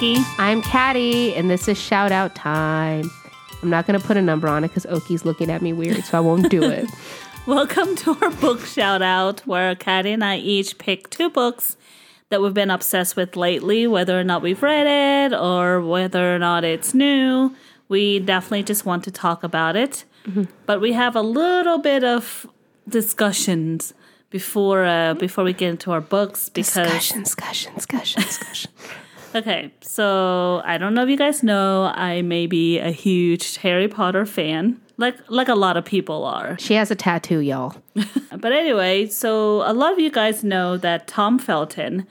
Oki. 0.00 0.16
I'm 0.38 0.62
Caddy, 0.62 1.34
and 1.34 1.50
this 1.50 1.68
is 1.68 1.78
shout 1.78 2.10
out 2.10 2.34
time. 2.34 3.10
I'm 3.62 3.68
not 3.68 3.86
going 3.86 4.00
to 4.00 4.06
put 4.06 4.16
a 4.16 4.22
number 4.22 4.48
on 4.48 4.64
it 4.64 4.68
because 4.68 4.86
Oki's 4.86 5.26
looking 5.26 5.50
at 5.50 5.60
me 5.60 5.74
weird, 5.74 6.02
so 6.04 6.16
I 6.16 6.20
won't 6.22 6.48
do 6.48 6.62
it. 6.62 6.88
Welcome 7.46 7.96
to 7.96 8.16
our 8.22 8.30
book 8.30 8.64
shout 8.64 9.02
out, 9.02 9.40
where 9.40 9.74
Caddy 9.74 10.12
and 10.12 10.24
I 10.24 10.38
each 10.38 10.78
pick 10.78 11.10
two 11.10 11.28
books 11.28 11.76
that 12.30 12.40
we've 12.40 12.54
been 12.54 12.70
obsessed 12.70 13.14
with 13.14 13.36
lately, 13.36 13.86
whether 13.86 14.18
or 14.18 14.24
not 14.24 14.40
we've 14.40 14.62
read 14.62 14.86
it 14.86 15.36
or 15.36 15.82
whether 15.82 16.34
or 16.34 16.38
not 16.38 16.64
it's 16.64 16.94
new. 16.94 17.54
We 17.88 18.20
definitely 18.20 18.62
just 18.62 18.86
want 18.86 19.04
to 19.04 19.10
talk 19.10 19.44
about 19.44 19.76
it. 19.76 20.06
But 20.64 20.80
we 20.80 20.94
have 20.94 21.14
a 21.14 21.20
little 21.20 21.76
bit 21.76 22.04
of 22.04 22.46
discussions 22.88 23.92
before 24.30 24.86
uh, 24.86 25.12
before 25.12 25.44
we 25.44 25.52
get 25.52 25.68
into 25.68 25.92
our 25.92 26.00
books 26.00 26.48
because 26.48 26.72
discussion, 26.72 27.22
discussion, 27.22 27.74
discussion, 27.74 28.22
discussion. 28.22 28.70
Okay, 29.34 29.72
so 29.80 30.60
I 30.64 30.76
don't 30.76 30.94
know 30.94 31.04
if 31.04 31.08
you 31.08 31.16
guys 31.16 31.42
know, 31.42 31.84
I 31.94 32.22
may 32.22 32.46
be 32.46 32.78
a 32.78 32.90
huge 32.90 33.58
Harry 33.58 33.86
Potter 33.86 34.26
fan, 34.26 34.80
like 34.96 35.16
like 35.28 35.48
a 35.48 35.54
lot 35.54 35.76
of 35.76 35.84
people 35.84 36.24
are. 36.24 36.58
She 36.58 36.74
has 36.74 36.90
a 36.90 36.96
tattoo, 36.96 37.40
y'all. 37.40 37.76
But 38.40 38.52
anyway, 38.52 39.06
so 39.06 39.62
a 39.70 39.74
lot 39.74 39.92
of 39.92 39.98
you 39.98 40.10
guys 40.10 40.42
know 40.42 40.78
that 40.78 41.06
Tom 41.06 41.38
Felton, 41.38 42.06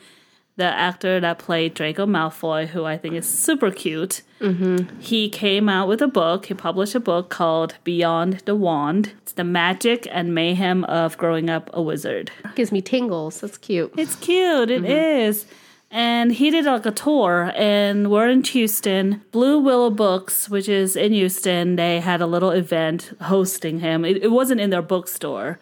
the 0.58 0.66
actor 0.66 1.20
that 1.20 1.40
played 1.40 1.74
Draco 1.74 2.06
Malfoy, 2.06 2.68
who 2.68 2.86
I 2.86 2.98
think 2.98 3.16
is 3.16 3.28
super 3.28 3.72
cute, 3.72 4.22
mm-hmm. 4.40 5.00
he 5.00 5.28
came 5.30 5.68
out 5.70 5.88
with 5.88 6.02
a 6.02 6.08
book. 6.08 6.46
He 6.48 6.54
published 6.54 6.94
a 6.94 7.00
book 7.00 7.30
called 7.30 7.76
Beyond 7.84 8.42
the 8.46 8.56
Wand. 8.56 9.14
It's 9.24 9.32
the 9.32 9.44
magic 9.44 10.08
and 10.12 10.36
mayhem 10.36 10.84
of 10.84 11.18
growing 11.18 11.50
up 11.50 11.70
a 11.74 11.82
wizard. 11.82 12.32
Gives 12.54 12.72
me 12.72 12.82
tingles. 12.82 13.42
That's 13.42 13.58
cute. 13.58 13.92
It's 13.98 14.16
cute. 14.16 14.70
It 14.70 14.84
mm-hmm. 14.84 14.92
is. 14.92 15.46
And 15.92 16.32
he 16.32 16.52
did 16.52 16.66
like 16.66 16.86
a 16.86 16.92
tour, 16.92 17.52
and 17.56 18.12
we're 18.12 18.30
in 18.30 18.44
Houston. 18.44 19.24
Blue 19.32 19.58
Willow 19.58 19.90
Books, 19.90 20.48
which 20.48 20.70
is 20.70 20.96
in 20.96 21.14
Houston, 21.14 21.78
they 21.78 22.00
had 22.00 22.22
a 22.22 22.28
little 22.28 22.52
event 22.52 23.12
hosting 23.22 23.80
him. 23.80 24.06
It, 24.06 24.18
it 24.24 24.32
wasn't 24.32 24.62
in 24.62 24.70
their 24.70 24.84
bookstore. 24.84 25.60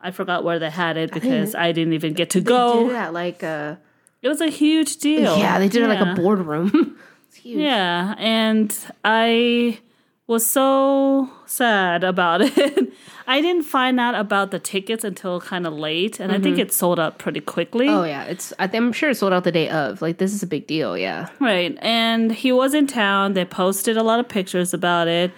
I 0.00 0.12
forgot 0.12 0.44
where 0.44 0.58
they 0.60 0.70
had 0.70 0.96
it 0.96 1.12
because 1.12 1.54
I 1.56 1.72
didn't 1.72 1.94
even 1.94 2.12
get 2.12 2.30
to 2.30 2.40
go. 2.40 2.90
at 2.94 3.12
like 3.12 3.42
a 3.42 3.80
It 4.22 4.28
was 4.28 4.40
a 4.40 4.48
huge 4.48 4.98
deal. 4.98 5.38
yeah. 5.38 5.58
They 5.58 5.68
did 5.68 5.82
it 5.82 5.88
like 5.88 6.00
a 6.00 6.14
boardroom. 6.14 6.96
it's 7.28 7.36
huge. 7.38 7.58
Yeah, 7.60 8.14
and 8.18 8.76
I 9.04 9.80
was 10.26 10.46
so 10.46 11.28
sad 11.46 12.04
about 12.04 12.40
it. 12.58 12.92
I 13.26 13.40
didn't 13.40 13.64
find 13.64 13.98
out 13.98 14.14
about 14.14 14.50
the 14.50 14.58
tickets 14.58 15.04
until 15.04 15.40
kind 15.40 15.66
of 15.66 15.72
late, 15.72 16.20
and 16.20 16.30
I 16.30 16.38
think 16.38 16.56
mm-hmm. 16.56 16.62
it 16.62 16.72
sold 16.72 17.00
out 17.00 17.18
pretty 17.18 17.40
quickly. 17.40 17.88
Oh 17.88 18.04
yeah, 18.04 18.24
it's. 18.24 18.52
I 18.58 18.68
I'm 18.72 18.92
sure 18.92 19.10
it 19.10 19.16
sold 19.16 19.32
out 19.32 19.44
the 19.44 19.52
day 19.52 19.68
of. 19.68 20.02
Like 20.02 20.18
this 20.18 20.32
is 20.32 20.42
a 20.42 20.46
big 20.46 20.66
deal. 20.66 20.96
Yeah. 20.96 21.28
Right. 21.40 21.76
And 21.80 22.32
he 22.32 22.52
was 22.52 22.74
in 22.74 22.86
town. 22.86 23.32
They 23.32 23.44
posted 23.44 23.96
a 23.96 24.02
lot 24.02 24.20
of 24.20 24.28
pictures 24.28 24.74
about 24.74 25.08
it. 25.08 25.32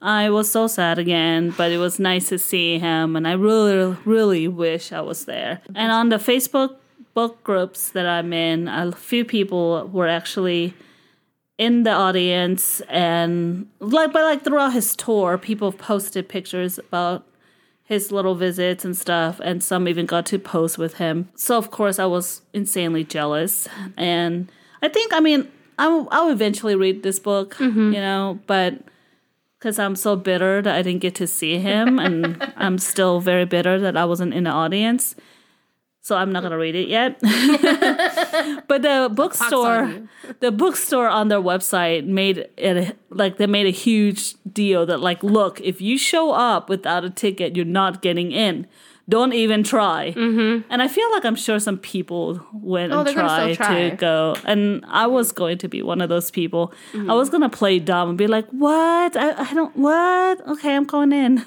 I 0.00 0.30
was 0.30 0.48
so 0.50 0.68
sad 0.68 0.98
again, 0.98 1.50
but 1.56 1.72
it 1.72 1.78
was 1.78 1.98
nice 1.98 2.28
to 2.28 2.38
see 2.38 2.78
him. 2.78 3.16
And 3.16 3.26
I 3.26 3.32
really, 3.32 3.96
really 4.04 4.46
wish 4.46 4.92
I 4.92 5.00
was 5.00 5.24
there. 5.24 5.60
And 5.74 5.90
on 5.90 6.08
the 6.08 6.16
Facebook 6.18 6.76
book 7.14 7.42
groups 7.42 7.90
that 7.90 8.06
I'm 8.06 8.32
in, 8.32 8.68
a 8.68 8.92
few 8.92 9.24
people 9.24 9.88
were 9.92 10.06
actually 10.06 10.74
in 11.58 11.82
the 11.82 11.90
audience 11.90 12.80
and 12.88 13.68
like 13.80 14.12
but 14.12 14.22
like 14.22 14.44
throughout 14.44 14.72
his 14.72 14.94
tour 14.94 15.36
people 15.36 15.72
posted 15.72 16.28
pictures 16.28 16.78
about 16.78 17.26
his 17.82 18.12
little 18.12 18.36
visits 18.36 18.84
and 18.84 18.96
stuff 18.96 19.40
and 19.42 19.62
some 19.62 19.88
even 19.88 20.06
got 20.06 20.24
to 20.26 20.38
pose 20.38 20.78
with 20.78 20.94
him. 20.94 21.28
So 21.34 21.58
of 21.58 21.70
course 21.70 21.98
i 21.98 22.06
was 22.06 22.42
insanely 22.52 23.04
jealous. 23.04 23.68
And 23.96 24.50
i 24.82 24.88
think 24.88 25.12
i 25.12 25.20
mean 25.20 25.50
i'll, 25.78 26.08
I'll 26.10 26.30
eventually 26.30 26.74
read 26.74 27.02
this 27.02 27.18
book 27.18 27.56
mm-hmm. 27.56 27.92
you 27.92 28.00
know 28.00 28.38
but 28.46 28.80
because 29.58 29.78
i'm 29.78 29.96
so 29.96 30.16
bitter 30.16 30.62
that 30.62 30.74
i 30.74 30.82
didn't 30.82 31.00
get 31.00 31.14
to 31.16 31.26
see 31.26 31.58
him 31.58 31.98
and 31.98 32.52
i'm 32.56 32.78
still 32.78 33.20
very 33.20 33.44
bitter 33.44 33.78
that 33.80 33.96
i 33.96 34.04
wasn't 34.04 34.34
in 34.34 34.44
the 34.44 34.50
audience 34.50 35.14
so 36.00 36.16
i'm 36.16 36.32
not 36.32 36.40
going 36.40 36.52
to 36.52 36.58
read 36.58 36.74
it 36.74 36.88
yet. 36.88 37.20
But 38.68 38.82
the 38.82 39.10
bookstore 39.12 40.08
the 40.40 40.50
bookstore 40.52 41.08
on 41.08 41.28
their 41.28 41.40
website 41.40 42.06
made 42.06 42.48
it 42.56 42.96
like 43.10 43.38
they 43.38 43.46
made 43.46 43.66
a 43.66 43.70
huge 43.70 44.34
deal 44.52 44.86
that 44.86 45.00
like 45.00 45.22
look 45.22 45.60
if 45.60 45.80
you 45.80 45.96
show 45.98 46.32
up 46.32 46.68
without 46.68 47.04
a 47.04 47.10
ticket 47.10 47.56
you're 47.56 47.64
not 47.64 48.02
getting 48.02 48.32
in. 48.32 48.66
Don't 49.08 49.32
even 49.32 49.62
try. 49.64 50.12
Mm-hmm. 50.14 50.70
and 50.70 50.82
i 50.82 50.88
feel 50.88 51.10
like 51.12 51.24
i'm 51.24 51.34
sure 51.36 51.58
some 51.58 51.78
people 51.78 52.38
went 52.52 52.92
Oh, 52.92 53.00
and 53.00 53.08
tried 53.08 53.54
try. 53.56 53.88
to 53.90 53.96
go. 53.96 54.36
And 54.44 54.84
i 54.86 55.06
was 55.06 55.32
going 55.32 55.56
to 55.58 55.68
be 55.68 55.80
one 55.82 56.02
of 56.02 56.10
those 56.10 56.30
people. 56.30 56.72
I 56.94 57.14
was 57.14 57.30
going 57.30 57.40
to 57.42 57.48
play 57.48 57.78
dumb 57.78 58.10
and 58.10 58.18
be 58.18 58.26
like 58.26 58.46
what? 58.50 59.16
I, 59.16 59.28
I 59.50 59.54
don't 59.54 59.74
what? 59.76 60.46
Okay 60.48 60.74
i'm 60.76 60.84
going 60.84 61.12
in. 61.12 61.38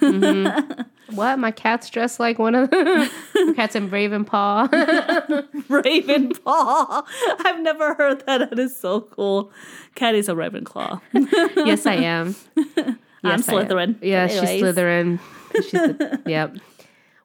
What? 1.12 1.40
My 1.40 1.52
cat's 1.52 1.90
dressed 1.90 2.20
like 2.22 2.40
one 2.40 2.56
of 2.56 2.70
the 2.72 3.12
cat's 3.56 3.76
in 3.76 3.90
Ravenpaw. 3.90 4.70
ravenclaw 5.70 7.04
i've 7.46 7.60
never 7.62 7.94
heard 7.96 8.26
that 8.26 8.50
that 8.50 8.60
is 8.60 8.76
so 8.76 9.02
cool 9.02 9.52
caddy's 9.96 10.30
a 10.30 10.34
ravenclaw 10.34 11.00
yes, 11.66 11.86
I 11.86 11.96
am. 11.96 12.36
i'm 12.58 12.98
Yes, 13.24 13.48
I 13.50 13.54
am. 13.54 13.68
slytherin 13.68 13.96
Yeah, 14.02 14.28
she's. 14.28 14.62
Slytherin. 14.62 15.20
She's 15.56 15.72
the, 15.72 16.22
yep. 16.26 16.56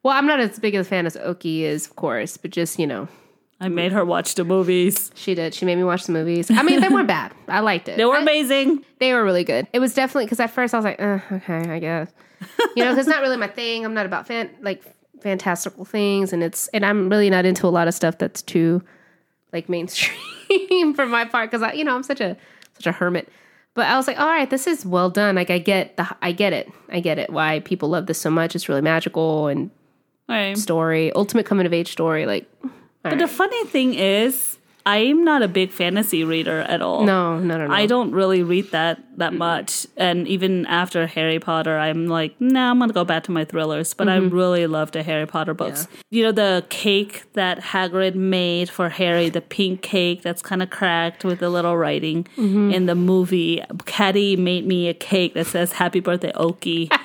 Well, 0.03 0.15
I'm 0.15 0.27
not 0.27 0.41
as 0.41 0.59
big 0.59 0.75
a 0.75 0.85
fan 0.85 1.07
as 1.07 1.17
Oki 1.17 1.65
is, 1.65 1.87
of 1.87 1.97
course, 1.97 2.37
but 2.37 2.51
just 2.51 2.79
you 2.79 2.87
know, 2.87 3.09
I 3.61 3.69
made 3.69 3.93
her 3.93 4.05
watch 4.05 4.35
the 4.35 4.45
movies. 4.45 5.11
she 5.15 5.35
did. 5.35 5.55
She 5.55 5.65
made 5.65 5.77
me 5.77 5.85
watch 5.85 6.05
the 6.05 6.13
movies. 6.13 6.51
I 6.51 6.63
mean, 6.63 6.81
they 6.81 6.89
weren't 6.91 7.09
bad. 7.09 7.33
I 7.49 7.61
liked 7.61 7.89
it. 7.89 7.97
They 7.97 8.05
were 8.05 8.17
I- 8.17 8.21
amazing. 8.21 8.85
they 8.99 9.13
were 9.15 9.25
really 9.25 9.43
good. 9.45 9.67
It 9.73 9.79
was 9.79 9.95
definitely 9.95 10.27
because 10.27 10.39
at 10.41 10.51
first 10.51 10.75
I 10.75 10.79
was 10.79 10.85
like, 10.85 11.01
uh, 11.01 11.19
okay, 11.33 11.71
I 11.71 11.79
guess, 11.79 12.13
you 12.77 12.85
know, 12.85 12.91
because 12.91 12.99
it's 12.99 13.09
not 13.09 13.23
really 13.23 13.37
my 13.39 13.49
thing. 13.49 13.85
I'm 13.85 13.95
not 13.95 14.05
about 14.07 14.27
fan 14.27 14.51
like 14.61 14.83
fantastical 15.21 15.85
things, 15.85 16.33
and 16.33 16.43
it's 16.43 16.69
and 16.69 16.85
I'm 16.85 17.09
really 17.09 17.31
not 17.31 17.45
into 17.45 17.67
a 17.67 17.71
lot 17.71 17.89
of 17.89 17.95
stuff 17.95 18.19
that's 18.19 18.43
too 18.43 18.83
like 19.53 19.69
mainstream 19.69 20.95
for 20.95 21.07
my 21.07 21.25
part 21.25 21.51
because 21.51 21.63
I, 21.63 21.73
you 21.73 21.85
know, 21.85 21.95
I'm 21.95 22.03
such 22.03 22.21
a 22.21 22.37
such 22.75 22.87
a 22.87 22.93
hermit. 22.93 23.29
But 23.75 23.87
I 23.89 23.97
was 23.97 24.07
like, 24.07 24.19
all 24.19 24.27
right, 24.27 24.49
this 24.49 24.67
is 24.67 24.87
well 24.87 25.11
done. 25.11 25.35
Like 25.35 25.51
I 25.51 25.59
get 25.59 25.97
the, 25.99 26.09
I 26.23 26.33
get 26.33 26.53
it, 26.55 26.71
I 26.89 27.01
get 27.01 27.19
it. 27.19 27.29
Why 27.31 27.61
people 27.61 27.91
love 27.91 28.07
this 28.07 28.19
so 28.19 28.31
much? 28.31 28.55
It's 28.55 28.69
really 28.69 28.81
magical 28.83 29.49
and 29.49 29.71
Right. 30.29 30.57
story, 30.59 31.13
ultimate 31.13 31.47
coming 31.47 31.67
of 31.67 31.73
age 31.73 31.93
story. 31.93 32.27
Like, 32.27 32.51
But 32.63 32.71
right. 33.13 33.19
the 33.19 33.29
funny 33.29 33.65
thing 33.67 33.95
is, 33.95 34.57
I'm 34.87 35.25
not 35.25 35.43
a 35.43 35.49
big 35.49 35.73
fantasy 35.73 36.23
reader 36.23 36.61
at 36.61 36.81
all. 36.81 37.05
no, 37.05 37.39
no, 37.41 37.59
no, 37.59 37.67
no. 37.67 37.75
I 37.75 37.87
don't 37.87 38.13
really 38.13 38.43
read 38.45 38.71
that 38.71 39.01
that 39.19 39.33
much. 39.33 39.87
And 39.97 40.29
even 40.29 40.65
after 40.67 41.07
Harry 41.07 41.41
Potter, 41.41 41.77
I'm 41.77 42.07
like, 42.07 42.39
nah, 42.41 42.71
I'm 42.71 42.79
gonna 42.79 42.93
go 42.93 43.05
back 43.05 43.25
to 43.25 43.33
my 43.33 43.45
thrillers. 43.45 43.95
But 43.95 44.09
I 44.09 44.17
really 44.17 44.67
love 44.67 44.93
the 44.93 45.03
Harry 45.03 45.27
Potter 45.27 45.55
books. 45.55 45.89
You 46.11 46.23
know, 46.23 46.33
the 46.33 46.65
cake 46.69 47.25
that 47.33 47.59
Hagrid 47.61 48.15
made 48.15 48.71
for 48.71 48.89
Harry, 48.89 49.29
the 49.29 49.41
pink 49.41 49.83
cake 49.83 50.23
that's 50.23 50.43
kind 50.43 50.63
of 50.63 50.71
cracked 50.71 51.25
with 51.25 51.41
the 51.41 51.51
little 51.51 51.77
writing 51.77 52.27
in 52.37 52.87
the 52.87 52.95
movie. 52.95 53.63
Caddy 53.87 54.37
made 54.37 54.67
me 54.67 54.89
a 54.89 54.95
cake 54.95 55.35
that 55.35 55.47
says 55.47 55.73
"Happy 55.73 56.01
Birthday, 56.01 56.33
Oki." 56.35 56.91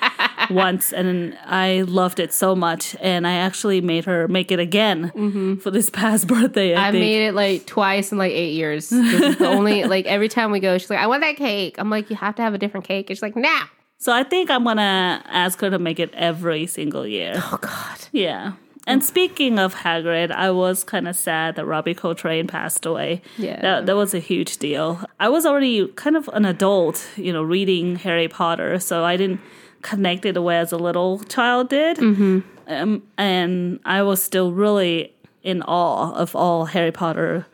once 0.65 0.93
and 0.93 1.37
I 1.45 1.81
loved 1.81 2.19
it 2.19 2.33
so 2.33 2.55
much 2.55 2.95
and 2.99 3.27
I 3.27 3.33
actually 3.33 3.81
made 3.81 4.05
her 4.05 4.27
make 4.27 4.51
it 4.51 4.59
again 4.59 5.11
mm-hmm. 5.15 5.55
for 5.57 5.71
this 5.71 5.89
past 5.89 6.27
birthday 6.27 6.75
I, 6.75 6.89
I 6.89 6.91
made 6.91 7.27
it 7.27 7.33
like 7.33 7.65
twice 7.65 8.11
in 8.11 8.17
like 8.17 8.31
eight 8.31 8.53
years. 8.53 8.89
This 8.89 9.21
is 9.21 9.37
the 9.37 9.47
only 9.57 9.83
like 9.85 10.05
every 10.05 10.29
time 10.29 10.51
we 10.51 10.59
go, 10.59 10.77
she's 10.77 10.89
like, 10.89 10.99
"I 10.99 11.07
want 11.07 11.21
that 11.21 11.35
cake." 11.35 11.75
I'm 11.77 11.89
like, 11.89 12.09
"You 12.09 12.15
have 12.15 12.35
to 12.35 12.41
have 12.41 12.53
a 12.53 12.57
different 12.57 12.85
cake." 12.85 13.09
And 13.09 13.17
she's 13.17 13.21
like, 13.21 13.35
"Now." 13.35 13.63
So 13.97 14.11
I 14.11 14.23
think 14.23 14.49
I'm 14.49 14.63
gonna 14.63 15.23
ask 15.27 15.59
her 15.61 15.69
to 15.69 15.79
make 15.79 15.99
it 15.99 16.13
every 16.13 16.67
single 16.67 17.05
year. 17.05 17.33
Oh 17.35 17.59
God. 17.61 18.07
Yeah. 18.11 18.53
And 18.87 19.03
speaking 19.03 19.59
of 19.59 19.75
Hagrid, 19.75 20.31
I 20.31 20.49
was 20.49 20.83
kind 20.83 21.07
of 21.07 21.15
sad 21.15 21.55
that 21.55 21.65
Robbie 21.65 21.93
Coltrane 21.93 22.47
passed 22.47 22.85
away. 22.85 23.21
Yeah. 23.37 23.61
That, 23.61 23.85
that 23.85 23.95
was 23.95 24.13
a 24.13 24.19
huge 24.19 24.57
deal. 24.57 25.03
I 25.19 25.29
was 25.29 25.45
already 25.45 25.87
kind 25.89 26.17
of 26.17 26.27
an 26.33 26.45
adult, 26.45 27.07
you 27.15 27.31
know, 27.31 27.43
reading 27.43 27.97
Harry 27.97 28.27
Potter, 28.27 28.79
so 28.79 29.03
I 29.03 29.17
didn't 29.17 29.39
connect 29.81 30.25
it 30.25 30.33
the 30.33 30.41
way 30.41 30.57
as 30.57 30.71
a 30.71 30.77
little 30.77 31.19
child 31.25 31.69
did. 31.69 31.97
Mm-hmm. 31.97 32.39
Um, 32.67 33.03
and 33.17 33.79
I 33.85 34.01
was 34.03 34.21
still 34.23 34.51
really 34.53 35.13
in 35.43 35.61
awe 35.63 36.13
of 36.13 36.35
all 36.35 36.65
Harry 36.65 36.91
Potter 36.91 37.45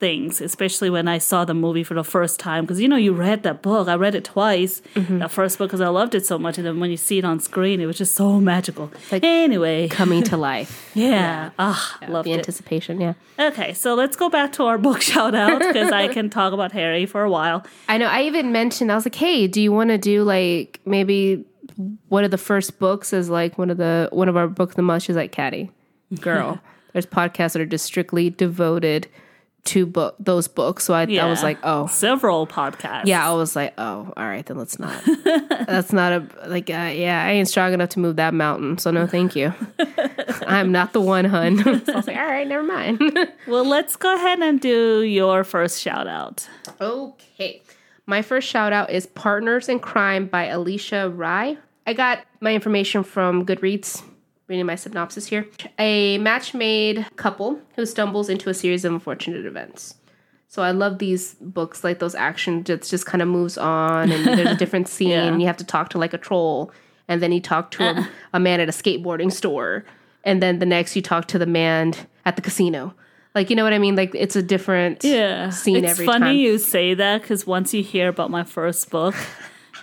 things, 0.00 0.40
especially 0.40 0.90
when 0.90 1.08
I 1.08 1.18
saw 1.18 1.44
the 1.46 1.54
movie 1.54 1.82
for 1.84 1.94
the 1.94 2.04
first 2.04 2.38
time. 2.38 2.64
Because 2.64 2.80
you 2.80 2.88
know, 2.88 2.96
you 2.96 3.12
read 3.14 3.42
that 3.44 3.62
book. 3.62 3.88
I 3.88 3.94
read 3.94 4.14
it 4.14 4.24
twice. 4.24 4.82
That 4.94 5.30
first 5.30 5.56
book 5.56 5.68
because 5.70 5.80
I 5.80 5.88
loved 5.88 6.14
it 6.14 6.26
so 6.26 6.38
much, 6.38 6.58
and 6.58 6.66
then 6.66 6.78
when 6.78 6.90
you 6.90 6.96
see 6.96 7.18
it 7.18 7.24
on 7.24 7.40
screen, 7.40 7.80
it 7.80 7.86
was 7.86 7.96
just 7.96 8.14
so 8.14 8.38
magical. 8.40 8.92
Like- 9.10 9.24
anyway, 9.24 9.88
Coming 9.88 10.22
to 10.24 10.36
life. 10.50 10.90
yeah, 10.94 11.50
ah, 11.58 11.98
loved 12.08 12.26
the 12.26 12.32
it. 12.32 12.38
anticipation. 12.38 13.00
Yeah. 13.00 13.14
Okay, 13.38 13.72
so 13.72 13.94
let's 13.94 14.16
go 14.16 14.28
back 14.28 14.52
to 14.54 14.64
our 14.64 14.78
book 14.78 15.00
shout 15.12 15.34
out 15.34 15.58
because 15.60 15.90
I 15.90 16.08
can 16.08 16.28
talk 16.28 16.52
about 16.52 16.72
Harry 16.72 17.06
for 17.06 17.22
a 17.24 17.30
while. 17.30 17.64
I 17.88 17.96
know. 17.98 18.06
I 18.06 18.22
even 18.24 18.52
mentioned. 18.52 18.92
I 18.92 18.96
was 18.96 19.06
like, 19.06 19.14
"Hey, 19.14 19.46
do 19.46 19.60
you 19.60 19.72
want 19.72 19.88
to 19.90 19.98
do 19.98 20.22
like 20.24 20.80
maybe 20.84 21.44
one 22.08 22.24
of 22.24 22.30
the 22.30 22.38
first 22.38 22.78
books 22.78 23.12
is 23.12 23.28
like 23.28 23.58
one 23.58 23.70
of 23.70 23.76
the 23.76 24.08
one 24.12 24.28
of 24.28 24.36
our 24.36 24.48
book 24.48 24.70
of 24.70 24.76
the 24.76 24.82
month?" 24.82 25.08
is 25.08 25.16
like, 25.16 25.32
"Caddy, 25.32 25.70
girl, 26.20 26.60
there's 26.92 27.06
podcasts 27.06 27.52
that 27.52 27.62
are 27.62 27.66
just 27.66 27.84
strictly 27.84 28.30
devoted 28.30 29.08
to 29.64 29.86
book 29.86 30.14
those 30.20 30.46
books. 30.46 30.84
So 30.84 30.94
I, 30.94 31.02
I 31.04 31.26
was 31.26 31.42
like, 31.42 31.58
oh, 31.62 31.86
several 31.86 32.46
podcasts. 32.46 33.06
yeah. 33.06 33.28
I 33.28 33.32
was 33.32 33.56
like, 33.56 33.72
oh, 33.78 34.12
all 34.16 34.24
right, 34.24 34.44
then 34.44 34.58
let's 34.58 34.78
not. 34.78 35.02
That's 35.66 35.92
not 35.92 36.12
a 36.12 36.28
like. 36.46 36.68
Uh, 36.68 36.92
yeah, 36.94 37.24
I 37.24 37.32
ain't 37.32 37.48
strong 37.48 37.72
enough 37.72 37.90
to 37.90 37.98
move 37.98 38.16
that 38.16 38.34
mountain. 38.34 38.78
So 38.78 38.90
no, 38.90 39.06
thank 39.06 39.34
you. 39.34 39.54
I'm 40.46 40.70
not 40.70 40.92
the 40.92 41.00
one, 41.00 41.24
hun. 41.24 41.58
so 41.84 41.92
I 41.92 41.96
was 41.96 42.06
like, 42.06 42.16
all 42.16 42.26
right, 42.26 42.46
never 42.46 42.62
mind. 42.62 43.00
Well, 43.46 43.64
let's 43.64 43.96
go 43.96 44.14
ahead 44.14 44.40
and 44.40 44.60
do 44.60 45.02
your 45.02 45.44
first 45.44 45.80
shout 45.80 46.06
out. 46.06 46.46
Okay. 46.80 47.62
My 48.06 48.20
first 48.20 48.48
shout 48.48 48.72
out 48.72 48.90
is 48.90 49.06
Partners 49.06 49.68
in 49.70 49.80
Crime 49.80 50.26
by 50.26 50.48
Alisha 50.48 51.10
Rai. 51.16 51.58
I 51.86 51.92
got 51.92 52.24
my 52.40 52.54
information 52.54 53.02
from 53.04 53.44
Goodreads, 53.44 54.02
reading 54.48 54.66
my 54.66 54.74
synopsis 54.74 55.26
here. 55.26 55.46
A 55.78 56.18
match 56.18 56.54
made 56.54 57.06
couple 57.16 57.60
who 57.76 57.84
stumbles 57.86 58.28
into 58.28 58.48
a 58.50 58.54
series 58.54 58.84
of 58.84 58.92
unfortunate 58.92 59.44
events. 59.44 59.96
So 60.48 60.62
I 60.62 60.70
love 60.70 60.98
these 60.98 61.34
books, 61.40 61.82
like 61.82 61.98
those 61.98 62.14
action 62.14 62.62
that 62.64 62.82
just 62.82 63.06
kind 63.06 63.20
of 63.22 63.28
moves 63.28 63.58
on, 63.58 64.10
and 64.12 64.24
there's 64.26 64.50
a 64.50 64.54
different 64.56 64.88
scene. 64.94 65.10
Yeah. 65.10 65.36
You 65.36 65.46
have 65.46 65.56
to 65.58 65.64
talk 65.64 65.90
to 65.90 65.98
like 65.98 66.14
a 66.14 66.18
troll, 66.18 66.70
and 67.08 67.20
then 67.22 67.32
you 67.32 67.40
talk 67.40 67.70
to 67.72 67.82
a, 67.82 67.86
uh-uh. 67.92 68.04
a 68.34 68.40
man 68.40 68.60
at 68.60 68.68
a 68.68 68.72
skateboarding 68.72 69.32
store, 69.32 69.84
and 70.22 70.40
then 70.42 70.60
the 70.60 70.66
next 70.66 70.94
you 70.96 71.02
talk 71.02 71.26
to 71.28 71.38
the 71.38 71.46
man 71.46 71.92
at 72.24 72.36
the 72.36 72.42
casino. 72.42 72.94
Like 73.34 73.50
you 73.50 73.56
know 73.56 73.64
what 73.64 73.72
I 73.72 73.78
mean? 73.78 73.96
Like 73.96 74.14
it's 74.14 74.36
a 74.36 74.42
different 74.42 75.02
Yeah. 75.02 75.50
scene 75.50 75.84
it's 75.84 75.98
funny 76.00 76.26
time. 76.26 76.36
you 76.36 76.56
say 76.58 76.94
that 76.94 77.22
because 77.22 77.44
once 77.48 77.74
you 77.74 77.82
hear 77.82 78.08
about 78.08 78.30
my 78.30 78.44
first 78.44 78.90
book, 78.90 79.16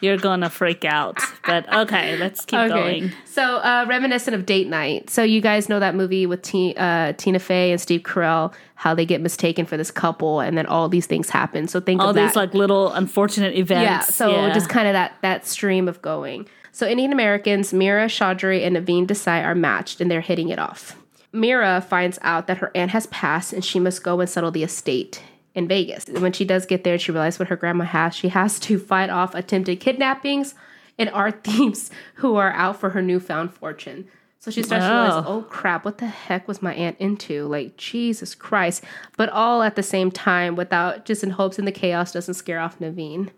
you're 0.01 0.17
gonna 0.17 0.49
freak 0.49 0.83
out. 0.85 1.19
But 1.45 1.71
okay, 1.73 2.17
let's 2.17 2.43
keep 2.45 2.59
going. 2.69 3.11
So, 3.25 3.41
uh, 3.57 3.85
reminiscent 3.87 4.35
of 4.35 4.45
Date 4.45 4.67
Night. 4.67 5.09
So, 5.09 5.23
you 5.23 5.39
guys 5.41 5.69
know 5.69 5.79
that 5.79 5.95
movie 5.95 6.25
with 6.25 6.41
T- 6.41 6.73
uh, 6.77 7.13
Tina 7.13 7.39
Fey 7.39 7.71
and 7.71 7.79
Steve 7.79 8.01
Carell, 8.01 8.53
how 8.75 8.93
they 8.93 9.05
get 9.05 9.21
mistaken 9.21 9.65
for 9.65 9.77
this 9.77 9.89
couple, 9.91 10.39
and 10.41 10.57
then 10.57 10.65
all 10.65 10.89
these 10.89 11.05
things 11.05 11.29
happen. 11.29 11.67
So, 11.67 11.79
think 11.79 12.01
All 12.01 12.09
of 12.09 12.15
that. 12.15 12.27
these 12.27 12.35
like 12.35 12.53
little 12.53 12.91
unfortunate 12.91 13.55
events. 13.55 13.83
yeah. 13.83 13.99
So, 14.01 14.49
just 14.53 14.69
kind 14.69 14.87
of 14.87 14.93
that 14.93 15.13
that 15.21 15.45
stream 15.47 15.87
of 15.87 16.01
going. 16.01 16.47
So, 16.73 16.87
Indian 16.87 17.11
Americans, 17.13 17.73
Mira, 17.73 18.07
Chaudhry, 18.07 18.65
and 18.65 18.75
Naveen 18.75 19.05
Desai 19.07 19.43
are 19.45 19.55
matched, 19.55 20.01
and 20.01 20.09
they're 20.11 20.21
hitting 20.21 20.49
it 20.49 20.59
off. 20.59 20.97
Mira 21.33 21.79
finds 21.81 22.19
out 22.23 22.47
that 22.47 22.57
her 22.57 22.71
aunt 22.75 22.91
has 22.91 23.07
passed, 23.07 23.53
and 23.53 23.63
she 23.63 23.79
must 23.79 24.03
go 24.03 24.19
and 24.19 24.29
settle 24.29 24.51
the 24.51 24.63
estate 24.63 25.21
in 25.53 25.67
Vegas. 25.67 26.05
And 26.07 26.19
when 26.21 26.33
she 26.33 26.45
does 26.45 26.65
get 26.65 26.83
there, 26.83 26.97
she 26.97 27.11
realizes 27.11 27.39
what 27.39 27.49
her 27.49 27.55
grandma 27.55 27.85
has. 27.85 28.15
She 28.15 28.29
has 28.29 28.59
to 28.61 28.79
fight 28.79 29.09
off 29.09 29.35
attempted 29.35 29.79
kidnappings 29.79 30.55
and 30.97 31.09
art 31.13 31.43
thieves 31.43 31.91
who 32.15 32.35
are 32.35 32.51
out 32.53 32.79
for 32.79 32.91
her 32.91 33.01
newfound 33.01 33.53
fortune. 33.53 34.07
So 34.39 34.49
she 34.49 34.63
starts 34.63 34.85
to 34.85 34.91
realize, 34.91 35.23
oh. 35.27 35.37
oh 35.37 35.41
crap, 35.43 35.85
what 35.85 35.99
the 35.99 36.07
heck 36.07 36.47
was 36.47 36.63
my 36.63 36.73
aunt 36.73 36.97
into? 36.99 37.45
Like, 37.45 37.77
Jesus 37.77 38.33
Christ. 38.33 38.83
But 39.15 39.29
all 39.29 39.61
at 39.61 39.75
the 39.75 39.83
same 39.83 40.09
time, 40.09 40.55
without 40.55 41.05
just 41.05 41.23
in 41.23 41.29
hopes 41.29 41.59
in 41.59 41.65
the 41.65 41.71
chaos 41.71 42.11
doesn't 42.11 42.33
scare 42.33 42.59
off 42.59 42.79
Naveen. 42.79 43.29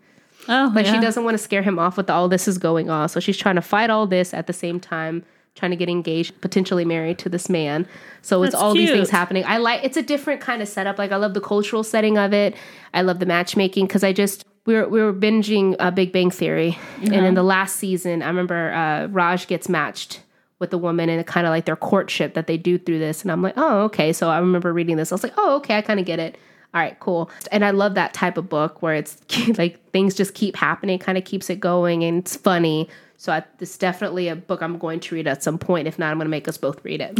oh, 0.48 0.72
Like, 0.74 0.86
she 0.86 0.98
doesn't 0.98 1.22
want 1.22 1.34
to 1.34 1.42
scare 1.42 1.60
him 1.60 1.78
off 1.78 1.98
with 1.98 2.08
all 2.08 2.30
this 2.30 2.48
is 2.48 2.56
going 2.56 2.88
on. 2.88 3.10
So 3.10 3.20
she's 3.20 3.36
trying 3.36 3.56
to 3.56 3.62
fight 3.62 3.90
all 3.90 4.06
this 4.06 4.32
at 4.32 4.46
the 4.46 4.54
same 4.54 4.80
time, 4.80 5.26
trying 5.54 5.70
to 5.70 5.76
get 5.76 5.88
engaged, 5.88 6.40
potentially 6.40 6.84
married 6.84 7.18
to 7.18 7.28
this 7.28 7.48
man. 7.48 7.86
So 8.22 8.42
it's 8.42 8.52
That's 8.52 8.62
all 8.62 8.74
these 8.74 8.90
things 8.90 9.10
happening. 9.10 9.44
I 9.46 9.58
like 9.58 9.84
it's 9.84 9.96
a 9.96 10.02
different 10.02 10.40
kind 10.40 10.60
of 10.60 10.68
setup. 10.68 10.98
Like 10.98 11.12
I 11.12 11.16
love 11.16 11.34
the 11.34 11.40
cultural 11.40 11.84
setting 11.84 12.18
of 12.18 12.32
it. 12.32 12.54
I 12.92 13.02
love 13.02 13.20
the 13.20 13.26
matchmaking 13.26 13.86
because 13.86 14.02
I 14.02 14.12
just 14.12 14.44
we 14.66 14.74
were 14.74 14.88
we 14.88 15.00
were 15.00 15.12
binging 15.12 15.76
uh, 15.78 15.90
Big 15.90 16.12
Bang 16.12 16.30
Theory, 16.30 16.78
and 17.02 17.14
in 17.14 17.34
the 17.34 17.42
last 17.42 17.76
season, 17.76 18.22
I 18.22 18.28
remember 18.28 18.72
uh, 18.72 19.06
Raj 19.06 19.46
gets 19.46 19.68
matched 19.68 20.22
with 20.58 20.70
the 20.70 20.78
woman 20.78 21.08
and 21.08 21.20
it 21.20 21.26
kind 21.26 21.46
of 21.46 21.50
like 21.50 21.66
their 21.66 21.76
courtship 21.76 22.34
that 22.34 22.46
they 22.46 22.56
do 22.56 22.78
through 22.78 22.98
this, 22.98 23.22
and 23.22 23.30
I'm 23.30 23.42
like, 23.42 23.54
oh 23.56 23.82
okay. 23.82 24.12
So 24.12 24.30
I 24.30 24.38
remember 24.38 24.72
reading 24.72 24.96
this. 24.96 25.12
I 25.12 25.14
was 25.14 25.22
like, 25.22 25.34
oh 25.36 25.56
okay, 25.56 25.76
I 25.76 25.82
kind 25.82 26.00
of 26.00 26.06
get 26.06 26.18
it. 26.18 26.36
All 26.72 26.80
right, 26.80 26.98
cool. 26.98 27.30
And 27.52 27.64
I 27.64 27.70
love 27.70 27.94
that 27.94 28.14
type 28.14 28.36
of 28.36 28.48
book 28.48 28.82
where 28.82 28.94
it's 28.94 29.18
like 29.58 29.88
things 29.92 30.14
just 30.14 30.34
keep 30.34 30.56
happening, 30.56 30.98
kind 30.98 31.16
of 31.16 31.24
keeps 31.24 31.48
it 31.48 31.60
going, 31.60 32.02
and 32.02 32.18
it's 32.18 32.34
funny. 32.34 32.88
So 33.24 33.32
I, 33.32 33.42
it's 33.58 33.78
definitely 33.78 34.28
a 34.28 34.36
book 34.36 34.60
I'm 34.60 34.76
going 34.76 35.00
to 35.00 35.14
read 35.14 35.26
at 35.26 35.42
some 35.42 35.56
point. 35.56 35.88
If 35.88 35.98
not, 35.98 36.10
I'm 36.10 36.18
going 36.18 36.26
to 36.26 36.30
make 36.30 36.46
us 36.46 36.58
both 36.58 36.84
read 36.84 37.00
it. 37.00 37.18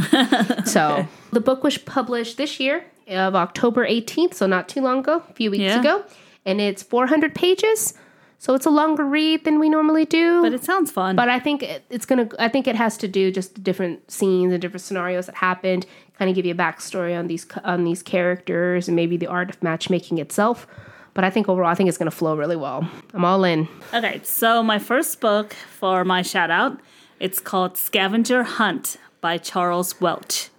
So 0.67 1.06
the 1.33 1.41
book 1.41 1.65
was 1.65 1.79
published 1.79 2.37
this 2.37 2.61
year 2.61 2.85
of 3.09 3.35
October 3.35 3.87
18th, 3.87 4.35
so 4.35 4.47
not 4.47 4.69
too 4.69 4.83
long 4.83 4.99
ago, 4.99 5.23
a 5.31 5.33
few 5.33 5.51
weeks 5.51 5.62
Yeah. 5.62 5.81
ago, 5.81 6.05
and 6.45 6.61
it's 6.61 6.83
400 6.83 7.35
pages. 7.35 7.95
So 8.39 8.53
it's 8.53 8.67
a 8.67 8.71
longer 8.71 9.06
read 9.06 9.45
than 9.47 9.59
we 9.59 9.71
normally 9.71 10.05
do. 10.05 10.43
But 10.43 10.53
it 10.53 10.62
sounds 10.62 10.91
fun. 10.91 11.17
But 11.17 11.31
I 11.31 11.41
think 11.41 11.62
it, 11.62 11.85
it's 11.89 12.05
gonna. 12.05 12.29
I 12.39 12.49
think 12.49 12.67
it 12.69 12.77
has 12.77 12.99
to 12.99 13.09
do 13.09 13.31
just 13.31 13.55
the 13.55 13.62
different 13.62 14.11
scenes 14.11 14.53
and 14.53 14.61
different 14.61 14.83
scenarios 14.83 15.25
that 15.27 15.37
happened. 15.37 15.87
Kind 16.19 16.29
of 16.29 16.35
give 16.35 16.45
you 16.45 16.53
a 16.53 16.56
backstory 16.56 17.19
on 17.19 17.27
these 17.29 17.47
on 17.65 17.85
these 17.85 18.03
characters 18.03 18.89
and 18.89 18.95
maybe 18.95 19.17
the 19.17 19.29
art 19.29 19.49
of 19.49 19.62
matchmaking 19.62 20.19
itself. 20.19 20.67
But 21.14 21.25
I 21.25 21.31
think 21.31 21.49
overall, 21.49 21.70
I 21.70 21.75
think 21.75 21.88
it's 21.88 21.99
gonna 21.99 22.11
flow 22.11 22.37
really 22.37 22.56
well. 22.56 22.88
I'm 23.12 23.25
all 23.25 23.44
in. 23.44 23.69
Okay, 23.93 24.20
so 24.25 24.62
my 24.62 24.78
first 24.78 25.20
book 25.20 25.55
for 25.78 26.05
my 26.05 26.22
shout 26.22 26.50
out, 26.50 26.81
it's 27.20 27.40
called 27.40 27.76
Scavenger 27.76 28.43
Hunt 28.43 28.96
by 29.20 29.38
Charles 29.38 30.00
Welch. 30.00 30.50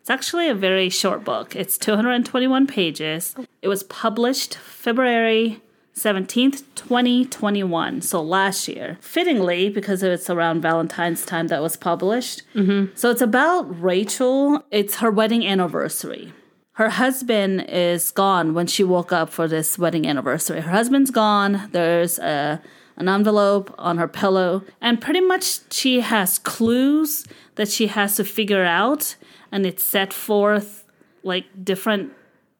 It's 0.00 0.08
actually 0.10 0.48
a 0.48 0.54
very 0.54 0.88
short 0.88 1.24
book. 1.24 1.56
It's 1.56 1.76
221 1.76 2.68
pages. 2.68 3.34
It 3.60 3.66
was 3.66 3.82
published 3.82 4.56
February 4.56 5.60
17th, 5.96 6.62
2021, 6.76 8.02
so 8.02 8.22
last 8.22 8.68
year. 8.68 8.98
Fittingly, 9.00 9.68
because 9.70 10.02
it's 10.02 10.30
around 10.30 10.60
Valentine's 10.60 11.24
time 11.24 11.48
that 11.48 11.62
was 11.62 11.76
published. 11.76 12.42
Mm-hmm. 12.54 12.94
So 12.94 13.10
it's 13.10 13.22
about 13.22 13.62
Rachel. 13.82 14.62
It's 14.70 14.96
her 14.96 15.10
wedding 15.10 15.44
anniversary. 15.44 16.32
Her 16.76 16.90
husband 16.90 17.64
is 17.70 18.10
gone 18.10 18.52
when 18.52 18.66
she 18.66 18.84
woke 18.84 19.10
up 19.10 19.30
for 19.30 19.48
this 19.48 19.78
wedding 19.78 20.06
anniversary. 20.06 20.60
Her 20.60 20.72
husband's 20.72 21.10
gone. 21.10 21.70
There's 21.72 22.18
a, 22.18 22.60
an 22.98 23.08
envelope 23.08 23.74
on 23.78 23.96
her 23.96 24.06
pillow, 24.06 24.62
and 24.78 25.00
pretty 25.00 25.22
much 25.22 25.72
she 25.72 26.00
has 26.00 26.38
clues 26.38 27.26
that 27.54 27.68
she 27.68 27.86
has 27.86 28.16
to 28.16 28.24
figure 28.24 28.62
out, 28.62 29.16
and 29.50 29.64
it's 29.64 29.82
set 29.82 30.12
forth 30.12 30.84
like 31.22 31.46
different 31.64 32.12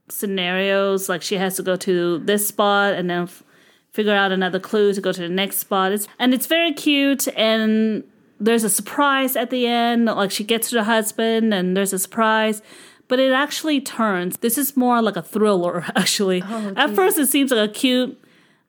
scenarios. 0.09 1.11
Like 1.11 1.21
she 1.21 1.37
has 1.37 1.57
to 1.57 1.63
go 1.63 1.77
to 1.77 2.17
this 2.21 2.49
spot 2.49 2.95
and 2.95 3.11
then 3.11 3.25
f- 3.25 3.45
figure 3.93 4.15
out 4.15 4.33
another 4.33 4.59
clue 4.59 4.95
to 4.95 5.01
go 5.03 5.13
to 5.13 5.21
the 5.21 5.29
next 5.29 5.59
spot. 5.59 5.93
It's 5.93 6.09
and 6.19 6.33
it's 6.33 6.47
very 6.47 6.73
cute 6.73 7.29
and 7.37 8.03
there's 8.41 8.65
a 8.65 8.71
surprise 8.71 9.37
at 9.37 9.51
the 9.51 9.67
end. 9.67 10.07
Like 10.07 10.31
she 10.31 10.45
gets 10.45 10.71
to 10.71 10.77
the 10.77 10.85
husband 10.85 11.53
and 11.53 11.77
there's 11.77 11.93
a 11.93 11.99
surprise. 11.99 12.63
But 13.09 13.21
it 13.21 13.33
actually 13.33 13.81
turns. 13.81 14.39
This 14.39 14.59
is 14.59 14.77
more 14.77 15.01
like 15.01 15.17
a 15.17 15.23
thriller, 15.23 15.85
actually. 15.97 16.43
Oh, 16.45 16.73
at 16.77 16.95
first, 16.95 17.19
it 17.19 17.27
seems 17.27 17.51
like 17.51 17.71
a 17.71 17.73
cute, 17.73 18.21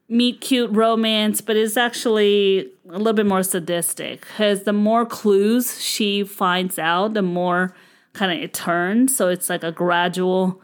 meet 0.10 0.42
cute 0.42 0.72
romance, 0.72 1.42
but 1.42 1.56
it's 1.56 1.78
actually 1.78 2.70
a 2.90 2.98
little 2.98 3.14
bit 3.14 3.26
more 3.26 3.44
sadistic. 3.44 4.22
Because 4.22 4.64
the 4.64 4.74
more 4.74 5.06
clues 5.06 5.82
she 5.82 6.24
finds 6.24 6.78
out, 6.78 7.14
the 7.14 7.22
more 7.22 7.74
kind 8.14 8.32
of 8.32 8.44
it 8.44 8.54
turns. 8.54 9.16
So 9.16 9.30
it's 9.30 9.50
like 9.50 9.64
a 9.64 9.72
gradual 9.72 10.62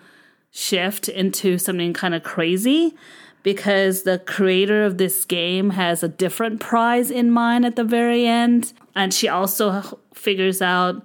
shift 0.51 1.09
into 1.09 1.57
something 1.57 1.93
kind 1.93 2.13
of 2.13 2.23
crazy 2.23 2.95
because 3.41 4.03
the 4.03 4.19
creator 4.19 4.85
of 4.85 4.97
this 4.97 5.25
game 5.25 5.71
has 5.71 6.01
a 6.01 6.07
different 6.07 6.59
prize 6.59 7.11
in 7.11 7.29
mind 7.29 7.65
at 7.65 7.75
the 7.75 7.83
very 7.83 8.25
end. 8.25 8.73
And 8.95 9.13
she 9.13 9.27
also 9.27 9.99
figures 10.13 10.61
out 10.61 11.03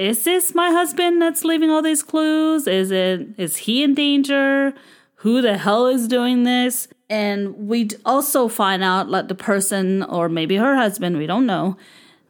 is 0.00 0.24
this 0.24 0.54
my 0.54 0.70
husband 0.70 1.20
that's 1.20 1.44
leaving 1.44 1.70
all 1.70 1.82
these 1.82 2.02
clues? 2.02 2.66
Is 2.66 2.90
it 2.90 3.28
is 3.36 3.56
he 3.58 3.82
in 3.82 3.94
danger? 3.94 4.72
Who 5.16 5.42
the 5.42 5.58
hell 5.58 5.86
is 5.86 6.08
doing 6.08 6.44
this? 6.44 6.88
And 7.10 7.68
we 7.68 7.88
also 8.06 8.48
find 8.48 8.82
out 8.82 9.08
like 9.10 9.28
the 9.28 9.34
person 9.34 10.02
or 10.04 10.28
maybe 10.28 10.56
her 10.56 10.76
husband, 10.76 11.18
we 11.18 11.26
don't 11.26 11.44
know, 11.44 11.76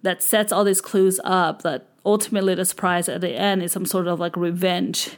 that 0.03 0.23
sets 0.23 0.53
all 0.53 0.65
these 0.65 0.81
clues 0.81 1.21
up 1.23 1.63
that 1.63 1.87
ultimately 2.05 2.55
the 2.55 2.65
surprise 2.65 3.09
at 3.09 3.21
the 3.21 3.29
end 3.31 3.63
is 3.63 3.71
some 3.73 3.87
sort 3.87 4.09
of 4.09 4.19
like 4.19 4.37
revenge. 4.37 5.11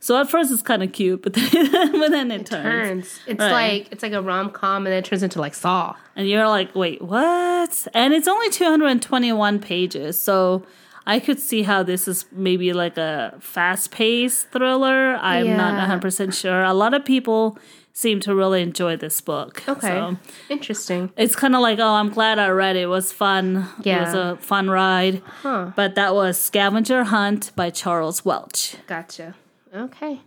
So 0.00 0.18
at 0.20 0.30
first 0.30 0.52
it's 0.52 0.62
kind 0.62 0.82
of 0.84 0.92
cute, 0.92 1.22
but 1.22 1.32
then, 1.34 1.92
but 2.00 2.10
then 2.10 2.30
it, 2.30 2.46
turns. 2.46 2.62
Turns. 2.62 3.20
It's 3.26 3.40
Right. 3.40 3.52
like 3.82 3.92
it's 3.92 4.02
like 4.02 4.12
a 4.12 4.22
rom 4.22 4.50
com, 4.50 4.86
and 4.86 4.92
then 4.92 5.00
it 5.00 5.04
turns 5.04 5.22
into 5.24 5.40
like 5.40 5.54
Saw. 5.54 5.94
And 6.16 6.28
you're 6.28 6.46
like, 6.48 6.74
wait, 6.74 7.02
what? 7.02 7.86
And 7.92 8.14
it's 8.14 8.28
only 8.28 8.48
221 8.50 9.58
pages. 9.58 10.18
So 10.22 10.64
I 11.06 11.18
could 11.20 11.40
see 11.40 11.62
how 11.62 11.82
this 11.82 12.06
is 12.08 12.26
maybe 12.32 12.72
like 12.72 12.96
a 12.98 13.34
fast 13.40 13.90
paced 13.90 14.50
thriller. 14.50 15.16
I'm 15.16 15.46
Yeah. 15.46 15.56
not 15.56 15.74
100% 15.88 16.34
sure. 16.34 16.62
A 16.62 16.74
lot 16.74 16.94
of 16.94 17.04
people 17.04 17.58
seem 17.92 18.20
to 18.20 18.34
really 18.34 18.62
enjoy 18.62 18.96
this 18.96 19.20
book. 19.20 19.62
Okay, 19.68 19.88
So 19.88 20.16
interesting. 20.48 21.10
it's 21.16 21.34
kind 21.34 21.54
of 21.56 21.60
like, 21.62 21.78
oh, 21.80 21.94
I'm 21.94 22.10
glad 22.10 22.38
I 22.38 22.48
read 22.48 22.76
it. 22.76 22.82
It 22.82 22.86
was 22.86 23.10
fun. 23.12 23.66
Yeah. 23.82 23.96
It 23.96 24.00
was 24.04 24.14
a 24.14 24.36
fun 24.40 24.70
ride. 24.70 25.20
Huh. 25.42 25.72
But 25.74 25.94
that 25.96 26.14
was 26.14 26.38
Scavenger 26.38 27.04
Hunt 27.04 27.50
by 27.56 27.70
Charles 27.70 28.24
Welch. 28.24 28.76
Gotcha. 28.86 29.34
Okay. 29.74 30.20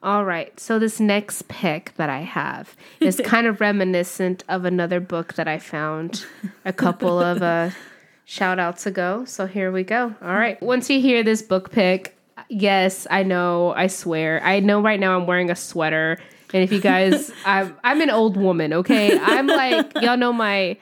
All 0.00 0.24
right. 0.24 0.60
So 0.60 0.78
this 0.78 1.00
next 1.00 1.48
pick 1.48 1.92
that 1.96 2.08
I 2.08 2.20
have 2.20 2.76
is 3.00 3.20
kind 3.24 3.48
of 3.48 3.60
reminiscent 3.60 4.44
of 4.48 4.64
another 4.64 5.00
book 5.00 5.34
that 5.34 5.48
I 5.48 5.58
found 5.58 6.24
a 6.64 6.72
couple 6.72 7.18
of 7.18 7.42
uh, 7.42 7.70
shout 8.28 8.58
outs 8.58 8.84
ago. 8.84 9.24
So 9.24 9.46
here 9.46 9.72
we 9.72 9.84
go. 9.84 10.14
All 10.22 10.34
right. 10.34 10.62
Once 10.62 10.90
you 10.90 11.00
hear 11.00 11.22
this 11.22 11.40
book 11.40 11.72
pick, 11.72 12.14
Yes, 12.48 13.06
I 13.10 13.22
know. 13.22 13.72
I 13.76 13.88
swear. 13.88 14.42
I 14.42 14.60
know 14.60 14.80
right 14.80 15.00
now 15.00 15.16
I'm 15.16 15.26
wearing 15.26 15.50
a 15.50 15.56
sweater. 15.56 16.18
And 16.52 16.62
if 16.62 16.72
you 16.72 16.80
guys, 16.80 17.30
I'm, 17.44 17.76
I'm 17.84 18.00
an 18.00 18.10
old 18.10 18.36
woman, 18.36 18.72
okay? 18.72 19.18
I'm 19.18 19.46
like, 19.46 19.92
y'all 20.00 20.16
know 20.16 20.32
my 20.32 20.76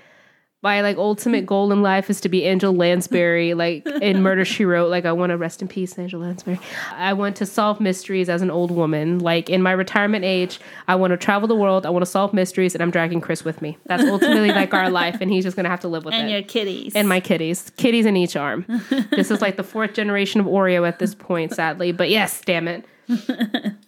my 0.67 0.81
like 0.81 0.97
ultimate 0.97 1.47
goal 1.47 1.71
in 1.71 1.81
life 1.81 2.11
is 2.11 2.21
to 2.23 2.29
be 2.29 2.45
Angela 2.45 2.73
Lansbury, 2.73 3.55
like 3.55 3.87
in 3.87 4.21
Murder 4.21 4.45
She 4.45 4.65
Wrote. 4.65 4.91
Like 4.91 5.05
I 5.05 5.13
want 5.13 5.31
to 5.31 5.37
rest 5.37 5.63
in 5.63 5.69
peace, 5.69 5.97
Angela 5.97 6.25
Lansbury. 6.25 6.59
I 6.93 7.13
want 7.13 7.37
to 7.37 7.47
solve 7.47 7.81
mysteries 7.81 8.29
as 8.29 8.43
an 8.43 8.51
old 8.51 8.73
woman. 8.73 9.21
Like 9.21 9.49
in 9.49 9.63
my 9.63 9.71
retirement 9.71 10.25
age, 10.25 10.59
I 10.89 10.97
want 10.97 11.13
to 11.13 11.17
travel 11.17 11.47
the 11.47 11.55
world. 11.55 11.87
I 11.87 11.91
want 11.91 12.05
to 12.05 12.11
solve 12.11 12.35
mysteries, 12.35 12.75
and 12.75 12.83
I'm 12.83 12.91
dragging 12.91 13.21
Chris 13.21 13.45
with 13.45 13.63
me. 13.63 13.79
That's 13.87 14.03
ultimately 14.03 14.49
like 14.49 14.75
our 14.75 14.91
life, 14.91 15.19
and 15.21 15.31
he's 15.31 15.45
just 15.45 15.55
gonna 15.57 15.69
have 15.69 15.81
to 15.83 15.89
live 15.89 16.05
with 16.05 16.15
And 16.15 16.23
it. 16.23 16.25
And 16.25 16.33
your 16.33 16.43
kitties. 16.43 16.97
and 16.97 17.09
my 17.09 17.21
kitties, 17.21 17.71
kitties 17.77 18.05
in 18.05 18.17
each 18.17 18.35
arm. 18.35 18.65
this 19.13 19.31
is 19.31 19.41
like 19.41 19.57
the 19.57 19.63
fourth 19.63 19.95
generation 19.95 20.41
of 20.41 20.47
Oreo 20.47 20.87
at 20.87 20.99
this 20.99 21.15
point, 21.15 21.55
sadly. 21.55 21.93
But 21.93 22.11
yes, 22.11 22.41
damn 22.45 22.67
it. 22.67 22.85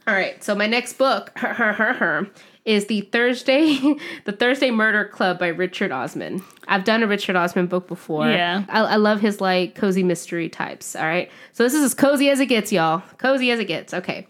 All 0.07 0.15
right, 0.15 0.43
so 0.43 0.55
my 0.55 0.67
next 0.67 0.95
book, 0.95 1.33
her, 1.37 1.53
her, 1.55 1.73
her, 1.73 1.93
her, 1.95 2.31
is 2.65 2.87
the 2.87 3.03
Thursday, 3.03 3.79
the 4.25 4.33
Thursday 4.33 4.71
Murder 4.71 5.05
Club 5.07 5.39
by 5.39 5.49
Richard 5.49 5.91
Osman. 5.91 6.43
I've 6.67 6.85
done 6.85 7.03
a 7.03 7.07
Richard 7.07 7.37
Osman 7.37 7.67
book 7.67 7.89
before. 7.89 8.29
Yeah. 8.29 8.65
I, 8.69 8.81
I 8.81 8.97
love 8.97 9.21
his 9.21 9.41
like 9.41 9.75
cozy 9.75 10.03
mystery 10.03 10.49
types. 10.49 10.95
All 10.95 11.05
right, 11.05 11.31
so 11.53 11.65
this 11.65 11.75
is 11.75 11.83
as 11.83 11.95
cozy 11.95 12.31
as 12.31 12.41
it 12.41 12.47
gets, 12.47 12.73
y'all. 12.73 13.03
Cozy 13.19 13.51
as 13.51 13.59
it 13.59 13.67
gets. 13.67 13.93
Okay, 13.93 14.27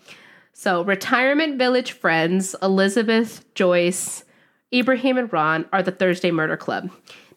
so 0.52 0.82
retirement 0.82 1.58
village 1.58 1.92
friends 1.92 2.54
Elizabeth, 2.62 3.44
Joyce, 3.54 4.24
Ibrahim, 4.72 5.18
and 5.18 5.32
Ron 5.32 5.66
are 5.72 5.82
the 5.82 5.92
Thursday 5.92 6.30
Murder 6.30 6.56
Club. 6.56 6.90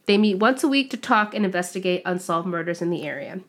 They 0.06 0.18
meet 0.18 0.40
once 0.40 0.64
a 0.64 0.68
week 0.68 0.90
to 0.92 0.98
talk 0.98 1.34
and 1.34 1.46
investigate 1.46 2.02
unsolved 2.06 2.48
murders 2.48 2.82
in 2.82 2.90
the 2.90 3.04
area. 3.04 3.40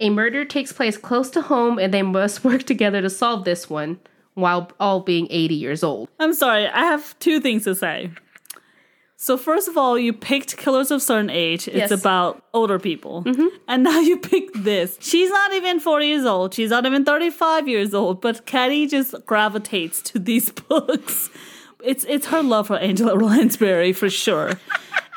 A 0.00 0.10
murder 0.10 0.44
takes 0.44 0.72
place 0.72 0.96
close 0.96 1.30
to 1.30 1.42
home, 1.42 1.78
and 1.78 1.94
they 1.94 2.02
must 2.02 2.44
work 2.44 2.64
together 2.64 3.00
to 3.02 3.10
solve 3.10 3.44
this 3.44 3.70
one 3.70 3.98
while 4.34 4.70
all 4.80 5.00
being 5.00 5.28
80 5.30 5.54
years 5.54 5.84
old. 5.84 6.08
I'm 6.18 6.34
sorry, 6.34 6.66
I 6.66 6.80
have 6.84 7.16
two 7.20 7.40
things 7.40 7.64
to 7.64 7.74
say. 7.74 8.10
So 9.16 9.38
first 9.38 9.68
of 9.68 9.78
all, 9.78 9.96
you 9.98 10.12
picked 10.12 10.56
Killers 10.56 10.90
of 10.90 11.00
Certain 11.00 11.30
Age. 11.30 11.68
It's 11.68 11.76
Yes. 11.76 11.90
about 11.92 12.42
older 12.52 12.78
people. 12.80 13.22
Mm-hmm. 13.22 13.46
And 13.68 13.84
now 13.84 14.00
you 14.00 14.18
pick 14.18 14.52
this. 14.54 14.98
She's 15.00 15.30
not 15.30 15.52
even 15.54 15.78
40 15.80 16.06
years 16.06 16.26
old. 16.26 16.52
She's 16.52 16.70
not 16.70 16.84
even 16.84 17.04
35 17.04 17.68
years 17.68 17.94
old, 17.94 18.20
but 18.20 18.44
Caddy 18.44 18.86
just 18.86 19.14
gravitates 19.24 20.02
to 20.02 20.18
these 20.18 20.50
books. 20.68 21.30
It's 21.82 22.04
it's 22.08 22.26
her 22.26 22.42
love 22.42 22.66
for 22.66 22.76
Angela 22.76 23.12
Lansbury 23.24 23.92
for 23.92 24.10
sure. 24.10 24.54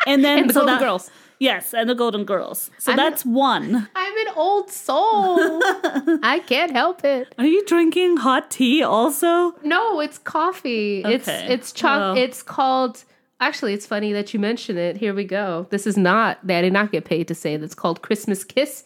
And 0.05 0.23
then 0.23 0.39
And 0.39 0.49
the 0.49 0.53
so 0.53 0.59
Golden 0.61 0.75
that- 0.75 0.81
Girls. 0.81 1.09
Yes, 1.39 1.73
and 1.73 1.87
the 1.89 1.93
Golden 1.95 2.23
Girls. 2.25 2.71
So 2.79 2.91
I'm- 2.91 2.97
that's 2.97 3.23
one. 3.25 3.87
I'm 3.95 4.17
an 4.27 4.33
old 4.35 4.71
soul. 4.71 5.37
I 6.23 6.41
can't 6.45 6.71
help 6.71 7.03
it. 7.05 7.33
Are 7.37 7.45
you 7.45 7.63
drinking 7.65 8.17
hot 8.17 8.49
tea 8.49 8.81
also? 8.83 9.53
No, 9.63 9.99
it's 9.99 10.17
coffee. 10.17 11.03
It's 11.05 11.27
Okay. 11.27 11.47
it's 11.53 11.71
choc. 11.71 11.99
Well. 11.99 12.17
It's 12.17 12.41
called. 12.43 13.03
Actually, 13.39 13.73
it's 13.73 13.85
funny 13.85 14.13
that 14.13 14.33
you 14.33 14.39
mention 14.39 14.77
it. 14.79 14.97
Here 14.97 15.13
we 15.13 15.23
go. 15.23 15.67
This 15.69 15.85
is 15.85 15.95
not. 15.95 16.39
I 16.49 16.61
did 16.61 16.73
not 16.73 16.91
get 16.91 17.05
paid 17.05 17.27
to 17.27 17.35
say 17.35 17.55
that's 17.57 17.75
called 17.75 18.01
Christmas 18.01 18.43
Kiss. 18.43 18.83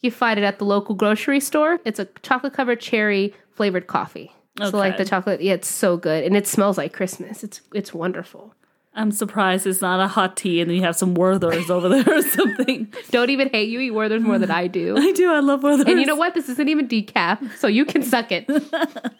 You 0.00 0.10
find 0.10 0.40
it 0.40 0.42
at 0.42 0.58
the 0.58 0.64
local 0.64 0.96
grocery 0.96 1.38
store. 1.38 1.78
It's 1.84 2.00
a 2.00 2.06
chocolate 2.22 2.52
covered 2.52 2.80
cherry 2.80 3.32
flavored 3.52 3.86
coffee. 3.86 4.32
Okay. 4.60 4.70
So 4.70 4.76
like 4.76 4.96
the 4.96 5.04
chocolate, 5.04 5.40
yeah, 5.40 5.54
it's 5.54 5.68
so 5.68 5.96
good, 5.96 6.24
and 6.24 6.36
it 6.36 6.46
smells 6.48 6.76
like 6.76 6.92
Christmas. 6.92 7.44
It's 7.44 7.60
it's 7.72 7.94
wonderful. 7.94 8.54
I'm 8.94 9.10
surprised 9.10 9.66
it's 9.66 9.80
not 9.80 10.00
a 10.00 10.08
hot 10.08 10.36
tea 10.36 10.60
and 10.60 10.70
you 10.70 10.82
have 10.82 10.96
some 10.96 11.14
Werther's 11.14 11.70
over 11.70 11.88
there 11.88 12.18
or 12.18 12.22
something. 12.38 12.92
Don't 13.10 13.30
even 13.30 13.48
hate 13.48 13.70
you. 13.70 13.80
Eat 13.80 13.92
Werther's 13.92 14.22
more 14.22 14.38
than 14.38 14.50
I 14.50 14.66
do. 14.66 14.96
I 14.98 15.12
do. 15.12 15.32
I 15.32 15.40
love 15.40 15.62
Werther's. 15.62 15.86
And 15.86 15.98
you 15.98 16.06
know 16.06 16.16
what? 16.16 16.34
This 16.34 16.48
isn't 16.50 16.68
even 16.68 16.88
decaf, 16.88 17.56
so 17.56 17.68
you 17.68 17.84
can 17.84 18.02
suck 18.02 18.30
it. 18.30 18.48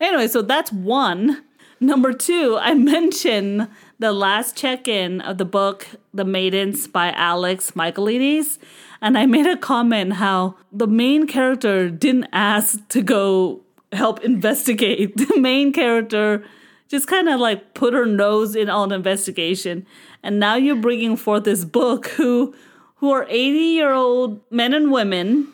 Anyway, 0.00 0.26
so 0.28 0.40
that's 0.40 0.72
one. 0.72 1.42
Number 1.78 2.12
two, 2.14 2.56
I 2.58 2.72
mentioned 2.74 3.68
the 3.98 4.12
last 4.12 4.56
check 4.56 4.88
in 4.88 5.20
of 5.20 5.36
the 5.36 5.44
book, 5.44 5.86
The 6.14 6.24
Maidens 6.24 6.86
by 6.88 7.12
Alex 7.12 7.72
Michaelides. 7.72 8.58
And 9.02 9.18
I 9.18 9.26
made 9.26 9.46
a 9.46 9.58
comment 9.58 10.14
how 10.14 10.56
the 10.72 10.86
main 10.86 11.26
character 11.26 11.90
didn't 11.90 12.28
ask 12.32 12.86
to 12.88 13.02
go 13.02 13.60
help 13.92 14.24
investigate. 14.24 15.16
The 15.16 15.38
main 15.38 15.72
character 15.72 16.44
just 16.90 17.06
kind 17.06 17.28
of 17.28 17.40
like 17.40 17.72
put 17.72 17.94
her 17.94 18.04
nose 18.04 18.56
in 18.56 18.68
on 18.68 18.92
investigation. 18.92 19.86
And 20.22 20.40
now 20.40 20.56
you're 20.56 20.76
bringing 20.76 21.16
forth 21.16 21.44
this 21.44 21.64
book 21.64 22.08
who 22.08 22.54
who 22.96 23.10
are 23.10 23.26
80 23.30 23.58
year 23.58 23.92
old 23.92 24.40
men 24.50 24.74
and 24.74 24.90
women 24.90 25.48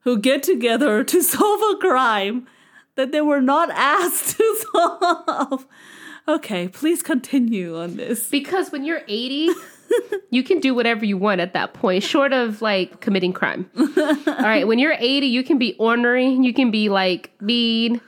who 0.00 0.18
get 0.18 0.42
together 0.42 1.02
to 1.12 1.22
solve 1.22 1.60
a 1.74 1.78
crime 1.78 2.46
that 2.96 3.12
they 3.12 3.20
were 3.20 3.40
not 3.40 3.70
asked 3.70 4.36
to 4.36 4.64
solve. 4.72 5.66
Okay, 6.28 6.66
please 6.66 7.02
continue 7.02 7.78
on 7.78 7.96
this. 7.96 8.28
Because 8.28 8.72
when 8.72 8.84
you're 8.84 9.02
80, 9.06 9.50
you 10.30 10.42
can 10.42 10.58
do 10.58 10.74
whatever 10.74 11.04
you 11.04 11.16
want 11.16 11.40
at 11.40 11.52
that 11.52 11.72
point, 11.72 12.02
short 12.02 12.32
of 12.32 12.60
like 12.60 13.00
committing 13.00 13.32
crime. 13.32 13.70
All 13.76 14.24
right, 14.26 14.66
when 14.66 14.80
you're 14.80 14.96
80, 14.98 15.26
you 15.26 15.44
can 15.44 15.56
be 15.56 15.76
ornery, 15.78 16.28
you 16.28 16.52
can 16.52 16.72
be 16.72 16.88
like 16.88 17.30
mean, 17.40 18.00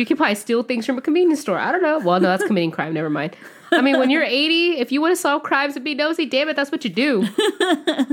you 0.00 0.06
can 0.06 0.16
probably 0.16 0.34
steal 0.34 0.62
things 0.64 0.84
from 0.86 0.98
a 0.98 1.00
convenience 1.00 1.40
store. 1.40 1.58
I 1.58 1.70
don't 1.70 1.82
know. 1.82 1.98
Well, 2.00 2.18
no, 2.20 2.28
that's 2.28 2.44
committing 2.44 2.70
crime. 2.72 2.92
Never 2.94 3.10
mind. 3.10 3.36
I 3.72 3.80
mean, 3.82 4.00
when 4.00 4.10
you're 4.10 4.24
80, 4.24 4.78
if 4.78 4.90
you 4.90 5.00
want 5.00 5.12
to 5.12 5.16
solve 5.20 5.44
crimes 5.44 5.76
and 5.76 5.84
be 5.84 5.94
nosy, 5.94 6.26
damn 6.26 6.48
it, 6.48 6.56
that's 6.56 6.72
what 6.72 6.82
you 6.82 6.90
do. 6.90 7.24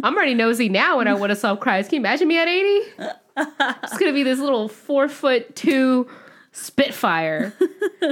I'm 0.04 0.16
already 0.16 0.36
nosy 0.36 0.70
now 0.70 0.98
when 0.98 1.08
I 1.08 1.16
want 1.16 1.32
to 1.32 1.36
solve 1.36 1.60
crimes. 1.60 1.88
Can 1.88 1.96
you 1.96 2.02
imagine 2.02 2.28
me 2.28 2.38
at 2.38 2.48
80? 2.48 2.64
It's 3.84 3.98
gonna 3.98 4.14
be 4.14 4.22
this 4.24 4.40
little 4.40 4.68
four 4.68 5.08
foot 5.10 5.56
two 5.56 6.08
Spitfire. 6.52 7.54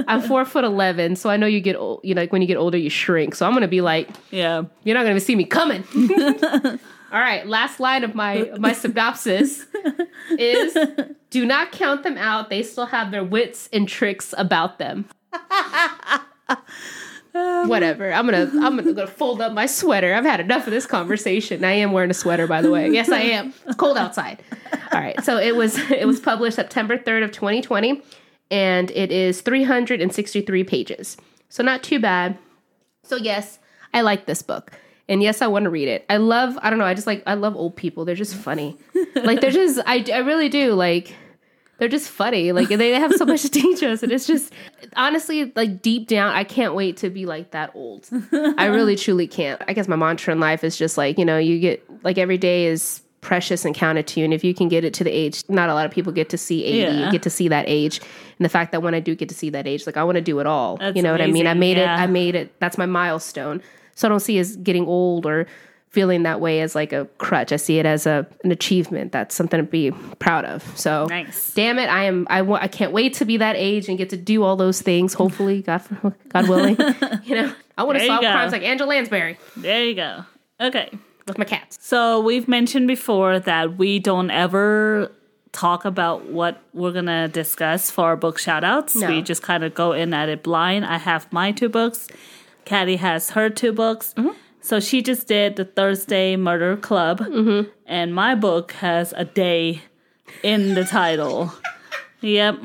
I'm 0.06 0.22
four 0.22 0.44
foot 0.44 0.62
eleven, 0.64 1.16
so 1.16 1.28
I 1.30 1.36
know 1.36 1.46
you 1.46 1.60
get 1.60 1.74
old. 1.74 2.00
You 2.04 2.14
know, 2.14 2.20
like 2.22 2.32
when 2.32 2.42
you 2.42 2.46
get 2.48 2.56
older, 2.56 2.78
you 2.78 2.90
shrink. 2.90 3.34
So 3.34 3.44
I'm 3.44 3.52
gonna 3.52 3.66
be 3.66 3.80
like, 3.80 4.08
Yeah. 4.30 4.62
you're 4.84 4.94
not 4.96 5.04
gonna 5.04 5.18
see 5.20 5.34
me 5.34 5.44
coming. 5.44 5.82
All 7.12 7.20
right, 7.20 7.46
last 7.46 7.78
line 7.78 8.04
of 8.04 8.14
my 8.14 8.32
of 8.34 8.60
my 8.60 8.72
synopsis 8.72 9.66
is: 10.30 10.76
Do 11.30 11.46
not 11.46 11.72
count 11.72 12.02
them 12.02 12.18
out. 12.18 12.50
They 12.50 12.62
still 12.62 12.86
have 12.86 13.10
their 13.10 13.24
wits 13.24 13.68
and 13.72 13.88
tricks 13.88 14.34
about 14.36 14.78
them. 14.78 15.08
Um, 17.36 17.68
Whatever. 17.68 18.12
I'm 18.12 18.24
gonna 18.24 18.50
I'm 18.64 18.76
gonna, 18.76 18.94
gonna 18.94 19.06
fold 19.06 19.42
up 19.42 19.52
my 19.52 19.66
sweater. 19.66 20.14
I've 20.14 20.24
had 20.24 20.40
enough 20.40 20.66
of 20.66 20.72
this 20.72 20.86
conversation. 20.86 21.64
I 21.64 21.72
am 21.72 21.92
wearing 21.92 22.10
a 22.10 22.14
sweater, 22.14 22.46
by 22.46 22.62
the 22.62 22.70
way. 22.70 22.88
Yes, 22.88 23.10
I 23.10 23.20
am. 23.20 23.52
It's 23.66 23.76
cold 23.76 23.98
outside. 23.98 24.42
All 24.92 25.00
right. 25.00 25.22
So 25.22 25.36
it 25.36 25.54
was 25.54 25.78
it 25.90 26.06
was 26.06 26.18
published 26.18 26.56
September 26.56 26.96
3rd 26.96 27.24
of 27.24 27.32
2020, 27.32 28.02
and 28.50 28.90
it 28.92 29.12
is 29.12 29.42
363 29.42 30.64
pages. 30.64 31.18
So 31.50 31.62
not 31.62 31.82
too 31.82 32.00
bad. 32.00 32.38
So 33.02 33.16
yes, 33.16 33.58
I 33.92 34.00
like 34.00 34.24
this 34.24 34.40
book. 34.40 34.72
And 35.08 35.22
yes, 35.22 35.40
I 35.42 35.46
want 35.46 35.64
to 35.64 35.70
read 35.70 35.88
it. 35.88 36.04
I 36.10 36.16
love, 36.16 36.58
I 36.62 36.70
don't 36.70 36.78
know, 36.78 36.84
I 36.84 36.94
just 36.94 37.06
like, 37.06 37.22
I 37.26 37.34
love 37.34 37.54
old 37.56 37.76
people. 37.76 38.04
They're 38.04 38.14
just 38.16 38.34
funny. 38.34 38.76
like, 39.14 39.40
they're 39.40 39.50
just, 39.52 39.78
I, 39.86 40.04
I 40.12 40.18
really 40.18 40.48
do. 40.48 40.72
Like, 40.74 41.14
they're 41.78 41.88
just 41.88 42.08
funny. 42.10 42.50
Like, 42.52 42.68
they 42.68 42.90
have 42.92 43.12
so 43.14 43.24
much 43.24 43.42
to 43.42 43.48
teach 43.50 43.82
us. 43.84 44.02
And 44.02 44.10
it's 44.10 44.26
just, 44.26 44.52
honestly, 44.96 45.52
like, 45.54 45.80
deep 45.82 46.08
down, 46.08 46.34
I 46.34 46.42
can't 46.42 46.74
wait 46.74 46.96
to 46.98 47.10
be 47.10 47.24
like 47.26 47.52
that 47.52 47.70
old. 47.74 48.08
I 48.58 48.66
really, 48.66 48.96
truly 48.96 49.28
can't. 49.28 49.62
I 49.68 49.74
guess 49.74 49.86
my 49.86 49.94
mantra 49.96 50.32
in 50.32 50.40
life 50.40 50.64
is 50.64 50.76
just 50.76 50.96
like, 50.98 51.18
you 51.18 51.24
know, 51.24 51.38
you 51.38 51.60
get, 51.60 51.84
like, 52.02 52.18
every 52.18 52.38
day 52.38 52.66
is 52.66 53.02
precious 53.20 53.64
and 53.64 53.74
counted 53.74 54.06
to 54.08 54.20
you. 54.20 54.24
And 54.24 54.32
if 54.34 54.42
you 54.42 54.54
can 54.54 54.68
get 54.68 54.84
it 54.84 54.94
to 54.94 55.04
the 55.04 55.10
age, 55.10 55.44
not 55.48 55.68
a 55.68 55.74
lot 55.74 55.84
of 55.86 55.92
people 55.92 56.12
get 56.12 56.28
to 56.30 56.38
see 56.38 56.64
80, 56.64 56.78
Yeah. 56.78 57.10
get 57.12 57.22
to 57.24 57.30
see 57.30 57.46
that 57.48 57.64
age. 57.68 58.00
And 58.38 58.44
the 58.44 58.48
fact 58.48 58.72
that 58.72 58.82
when 58.82 58.94
I 58.94 59.00
do 59.00 59.14
get 59.14 59.28
to 59.28 59.34
see 59.36 59.50
that 59.50 59.66
age, 59.68 59.86
like, 59.86 59.96
I 59.96 60.02
want 60.04 60.16
to 60.16 60.22
do 60.22 60.38
it 60.40 60.46
all. 60.46 60.78
That's 60.78 60.96
you 60.96 61.02
know 61.02 61.12
what 61.12 61.20
I 61.20 61.26
mean? 61.28 61.46
I 61.46 61.54
made 61.54 61.76
Yeah. 61.76 61.94
it, 61.96 62.02
I 62.02 62.06
made 62.06 62.34
it. 62.34 62.58
That's 62.60 62.76
my 62.78 62.86
milestone. 62.86 63.62
So 63.96 64.06
I 64.06 64.08
don't 64.08 64.20
see 64.20 64.38
as 64.38 64.54
getting 64.56 64.86
old 64.86 65.26
or 65.26 65.46
feeling 65.90 66.22
that 66.24 66.40
way 66.40 66.60
as 66.60 66.74
like 66.74 66.92
a 66.92 67.06
crutch. 67.18 67.50
I 67.52 67.56
see 67.56 67.78
it 67.78 67.86
as 67.86 68.06
a 68.06 68.26
an 68.44 68.52
achievement. 68.52 69.10
That's 69.12 69.34
something 69.34 69.58
to 69.58 69.64
be 69.64 69.90
proud 70.18 70.44
of. 70.44 70.62
So 70.78 71.06
Nice. 71.06 71.54
damn 71.54 71.78
it, 71.78 71.88
I 71.88 72.04
am. 72.04 72.26
I 72.30 72.40
I 72.42 72.68
can't 72.68 72.92
wait 72.92 73.14
to 73.14 73.24
be 73.24 73.38
that 73.38 73.56
age 73.56 73.88
and 73.88 73.96
get 73.98 74.10
to 74.10 74.16
do 74.16 74.42
all 74.44 74.56
those 74.56 74.80
things. 74.82 75.14
Hopefully, 75.14 75.62
God 75.62 75.82
God 76.28 76.48
willing. 76.48 76.76
you 77.24 77.34
know, 77.34 77.52
I 77.78 77.82
want 77.84 77.98
to 77.98 78.06
solve 78.06 78.20
crimes 78.20 78.52
like 78.52 78.62
Angela 78.62 78.88
Lansbury 78.90 79.38
There 79.56 79.84
you 79.84 79.94
go. 79.94 80.24
Okay. 80.60 80.90
with 81.26 81.38
my 81.38 81.44
cats. 81.44 81.78
So 81.80 82.20
we've 82.20 82.46
mentioned 82.48 82.86
before 82.88 83.40
that 83.40 83.76
we 83.78 83.98
don't 83.98 84.30
ever 84.30 85.10
talk 85.52 85.86
about 85.86 86.26
what 86.26 86.60
we're 86.74 86.92
gonna 86.92 87.28
discuss 87.28 87.90
for 87.90 88.04
our 88.04 88.16
book 88.16 88.38
shoutouts. 88.38 88.94
No. 88.96 89.08
We 89.08 89.22
just 89.22 89.42
kind 89.42 89.64
of 89.64 89.72
go 89.74 89.92
in 89.92 90.12
at 90.12 90.28
it 90.28 90.42
blind. 90.42 90.84
I 90.84 90.98
have 90.98 91.32
my 91.32 91.52
two 91.52 91.70
books. 91.70 92.08
Caddy 92.66 92.96
has 92.96 93.30
her 93.30 93.48
two 93.48 93.72
books. 93.72 94.12
Mm-hmm. 94.18 94.36
So 94.60 94.80
she 94.80 95.00
just 95.00 95.26
did 95.28 95.56
the 95.56 95.64
Thursday 95.64 96.36
Murder 96.36 96.76
Club, 96.76 97.20
mm-hmm. 97.20 97.70
and 97.86 98.14
my 98.14 98.34
book 98.34 98.72
has 98.72 99.14
a 99.16 99.24
day 99.24 99.80
in 100.42 100.74
the 100.74 100.84
title. 100.84 101.52
yep. 102.20 102.58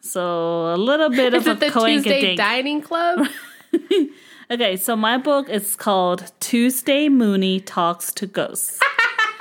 So 0.00 0.72
a 0.72 0.76
little 0.76 1.10
bit 1.10 1.34
Is 1.34 1.46
of 1.46 1.56
it 1.56 1.60
the 1.60 1.78
a 1.78 1.86
Tuesday. 1.86 2.36
Dining 2.36 2.80
Club? 2.82 3.26
Okay, 4.50 4.78
so 4.78 4.96
my 4.96 5.18
book 5.18 5.50
is 5.50 5.76
called 5.76 6.32
Tuesday 6.40 7.10
Mooney 7.10 7.60
Talks 7.60 8.10
to 8.14 8.26
Ghosts 8.26 8.80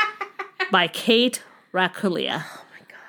by 0.72 0.90
Kate 0.90 1.42
Racculia. 1.74 2.44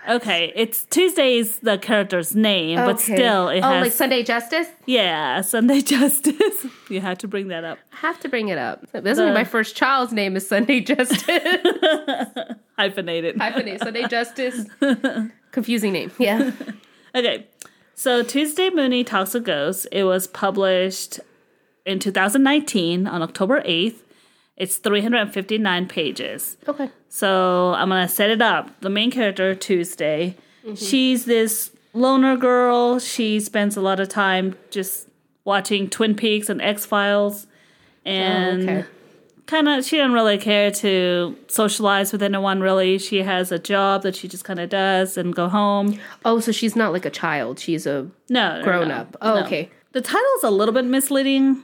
Okay, 0.09 0.53
it's 0.57 0.85
Tuesday's 0.85 1.59
the 1.59 1.77
character's 1.77 2.35
name, 2.35 2.77
but 2.77 2.99
still 2.99 3.49
it 3.49 3.61
oh, 3.61 3.69
has 3.69 3.83
like 3.83 3.93
Sunday 3.93 4.23
Justice. 4.23 4.67
yeah 4.87 5.43
Sunday 5.43 5.81
Justice. 5.83 6.67
you 6.89 7.03
had 7.03 7.19
to 7.21 7.29
bring 7.29 7.49
that 7.49 7.63
up. 7.63 7.79
I 7.93 7.97
have 7.97 8.19
to 8.21 8.29
bring 8.29 8.49
it 8.49 8.57
up. 8.57 8.91
This 8.93 9.19
is 9.19 9.25
my 9.35 9.43
uh. 9.43 9.45
first 9.45 9.77
child's 9.77 10.15
name 10.15 10.35
is 10.35 10.49
Sunday 10.49 10.81
Justice. 10.81 11.23
Hyphenated. 12.79 13.37
Hyphenated. 13.37 13.81
Sunday 13.81 14.07
Justice. 14.09 14.65
Confusing 15.51 15.93
name. 15.93 16.11
Yeah. 16.19 16.53
Okay, 17.15 17.47
so 17.95 18.23
Tuesday 18.23 18.71
Mooney 18.71 19.05
Talks 19.05 19.33
to 19.33 19.41
Ghosts. 19.41 19.87
It 19.93 20.05
was 20.05 20.27
published 20.27 21.21
in 21.85 21.99
2019 21.99 23.07
on 23.07 23.21
October 23.21 23.61
8th. 23.63 23.97
It's 24.59 24.77
359 24.77 25.87
pages. 25.87 26.57
Okay. 26.67 26.91
So 27.09 27.75
I'm 27.75 27.89
gonna 27.89 28.09
set 28.09 28.29
it 28.29 28.43
up. 28.43 28.81
The 28.81 28.91
main 28.91 29.11
character, 29.11 29.55
Tuesday, 29.55 30.37
mm-hmm. 30.65 30.75
she's 30.75 31.25
this 31.25 31.71
loner 31.95 32.37
girl. 32.37 32.99
She 32.99 33.39
spends 33.39 33.77
a 33.77 33.81
lot 33.81 34.01
of 34.01 34.09
time 34.09 34.57
just 34.71 35.09
watching 35.45 35.89
Twin 35.89 36.15
Peaks 36.17 36.49
and 36.49 36.61
X 36.61 36.85
Files, 36.85 37.47
oh, 38.05 38.11
and 38.11 38.69
okay. 38.69 38.89
kind 39.47 39.69
of 39.69 39.85
she 39.85 39.97
doesn't 39.97 40.13
really 40.13 40.39
care 40.39 40.73
to 40.73 41.37
socialize 41.47 42.11
with 42.11 42.23
anyone. 42.23 42.61
Really, 42.61 42.99
she 42.99 43.23
has 43.23 43.53
a 43.53 43.61
job 43.61 44.03
that 44.03 44.17
she 44.17 44.27
just 44.27 44.45
kind 44.45 44.59
of 44.59 44.69
does 44.71 45.17
and 45.17 45.35
go 45.35 45.49
home. 45.49 46.01
Oh, 46.25 46.41
so 46.41 46.51
she's 46.51 46.75
not 46.75 46.93
like 46.93 47.07
a 47.07 47.11
child. 47.11 47.61
She's 47.61 47.87
a 47.87 48.11
No, 48.29 48.59
no, 48.59 48.65
grown 48.65 48.89
no, 48.89 48.95
up. 48.97 49.17
Oh, 49.23 49.35
no. 49.35 49.47
okay. 49.47 49.71
The 49.93 50.01
title's 50.01 50.43
a 50.43 50.51
little 50.51 50.75
bit 50.75 50.85
misleading. 50.85 51.63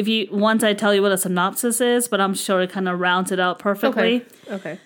If 0.00 0.08
you 0.08 0.28
once 0.32 0.64
I 0.64 0.72
tell 0.72 0.94
you 0.94 1.02
what 1.02 1.12
a 1.12 1.18
synopsis 1.18 1.80
is, 1.80 2.08
but 2.08 2.20
I'm 2.20 2.32
sure 2.34 2.62
it 2.62 2.70
kind 2.70 2.88
of 2.88 2.98
rounds 2.98 3.30
it 3.30 3.38
out 3.38 3.58
perfectly. 3.58 4.24
Okay. 4.46 4.54
Okay. 4.54 4.78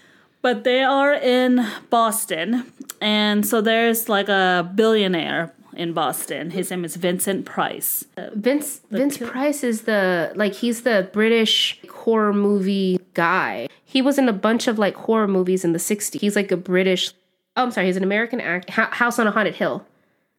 But 0.43 0.65
they 0.65 0.83
are 0.83 1.15
in 1.15 1.65
Boston, 1.89 2.71
and 3.01 3.47
so 3.47 3.61
there's 3.61 4.09
like 4.09 4.29
a 4.29 4.71
billionaire 4.75 5.55
in 5.75 5.93
Boston. 5.93 6.51
His 6.51 6.71
name 6.71 6.85
is 6.85 6.97
Vincent 6.97 7.47
Price. 7.47 8.05
Vince 8.35 8.81
Vince 8.91 9.19
Price 9.19 9.63
is 9.63 9.83
the 9.83 10.33
like 10.35 10.55
he's 10.55 10.83
the 10.83 11.09
British 11.13 11.81
horror 11.89 12.33
movie 12.33 12.99
guy. 13.15 13.69
He 13.85 14.03
was 14.03 14.19
in 14.19 14.29
a 14.29 14.33
bunch 14.33 14.67
of 14.67 14.79
like 14.79 14.97
horror 14.97 15.29
movies 15.29 15.65
in 15.65 15.71
the 15.73 15.79
60s. 15.79 16.21
He's 16.21 16.35
like 16.35 16.51
a 16.51 16.57
British 16.57 17.13
Oh, 17.57 17.63
I'm 17.63 17.71
sorry, 17.71 17.87
he's 17.87 17.97
an 17.97 18.03
American 18.03 18.41
actor. 18.41 18.73
House 18.73 19.19
on 19.21 19.29
a 19.29 19.31
Haunted 19.31 19.55
Hill. 19.55 19.87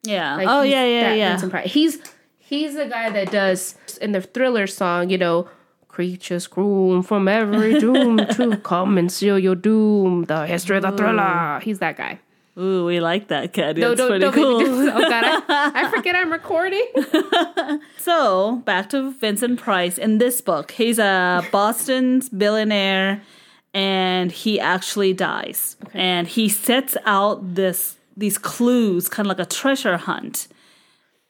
Yeah. 0.03 0.35
Like, 0.35 0.47
oh 0.49 0.61
yeah, 0.61 0.85
yeah, 0.85 1.13
yeah. 1.13 1.29
Vincent 1.31 1.51
Price. 1.51 1.71
He's 1.71 1.97
he's 2.45 2.75
the 2.75 2.85
guy 2.85 3.09
that 3.09 3.31
does 3.31 3.75
in 4.01 4.11
the 4.13 4.21
Thriller 4.21 4.67
song, 4.67 5.09
you 5.09 5.17
know, 5.17 5.49
creatures 5.87 6.47
groom 6.47 7.01
from 7.03 7.27
every 7.27 7.79
doom 7.85 8.17
to 8.17 8.57
come 8.57 8.97
and 8.97 9.11
seal 9.11 9.39
your 9.39 9.55
doom. 9.55 10.25
The 10.25 10.45
history 10.45 10.77
of 10.77 10.83
the 10.83 10.91
thriller. 10.91 11.59
He's 11.61 11.79
that 11.79 11.97
guy. 11.97 12.19
Ooh, 12.57 12.85
we 12.85 13.01
like 13.01 13.27
that 13.29 13.51
kid. 13.51 13.77
No, 13.77 13.89
That's 13.89 13.99
don't, 13.99 14.09
pretty 14.09 14.25
don't 14.25 14.35
make 14.59 14.67
me 14.69 14.75
cool. 14.75 14.89
Oh 14.97 15.09
god, 15.09 15.43
I, 15.49 15.71
I 15.83 15.91
forget 15.95 16.15
I'm 16.15 16.31
recording. 16.31 16.85
So 17.97 18.57
back 18.65 18.89
to 18.89 19.11
Vincent 19.11 19.59
Price. 19.59 19.97
In 19.97 20.19
this 20.19 20.39
book, 20.41 20.71
he's 20.71 20.99
a 20.99 21.45
Boston's 21.51 22.29
billionaire, 22.29 23.21
and 23.73 24.31
he 24.31 24.59
actually 24.59 25.13
dies. 25.13 25.75
And 25.93 26.27
he 26.27 26.47
sets 26.47 26.95
out 27.05 27.55
this 27.55 27.97
these 28.15 28.37
clues, 28.37 29.09
kind 29.09 29.27
of 29.27 29.37
like 29.37 29.45
a 29.45 29.49
treasure 29.49 29.97
hunt, 29.97 30.47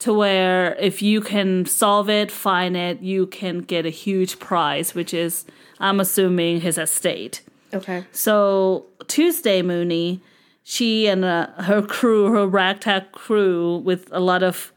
to 0.06 0.14
where 0.14 0.76
if 0.80 1.02
you 1.02 1.20
can 1.22 1.66
solve 1.66 2.10
it, 2.10 2.32
find 2.32 2.78
it, 2.78 3.02
you 3.02 3.26
can 3.28 3.60
get 3.60 3.86
a 3.86 3.90
huge 3.90 4.38
prize, 4.40 4.94
which 4.96 5.14
is, 5.14 5.46
I'm 5.80 6.00
assuming, 6.00 6.62
his 6.62 6.78
estate. 6.78 7.42
Okay. 7.74 8.06
So 8.12 8.86
Tuesday 9.08 9.62
Mooney, 9.62 10.22
she 10.64 11.08
and 11.08 11.26
uh, 11.26 11.48
her 11.64 11.82
crew, 11.82 12.32
her 12.32 12.46
ragtag 12.48 13.12
crew, 13.12 13.78
with 13.90 14.08
a 14.12 14.20
lot 14.20 14.44
of 14.44 14.72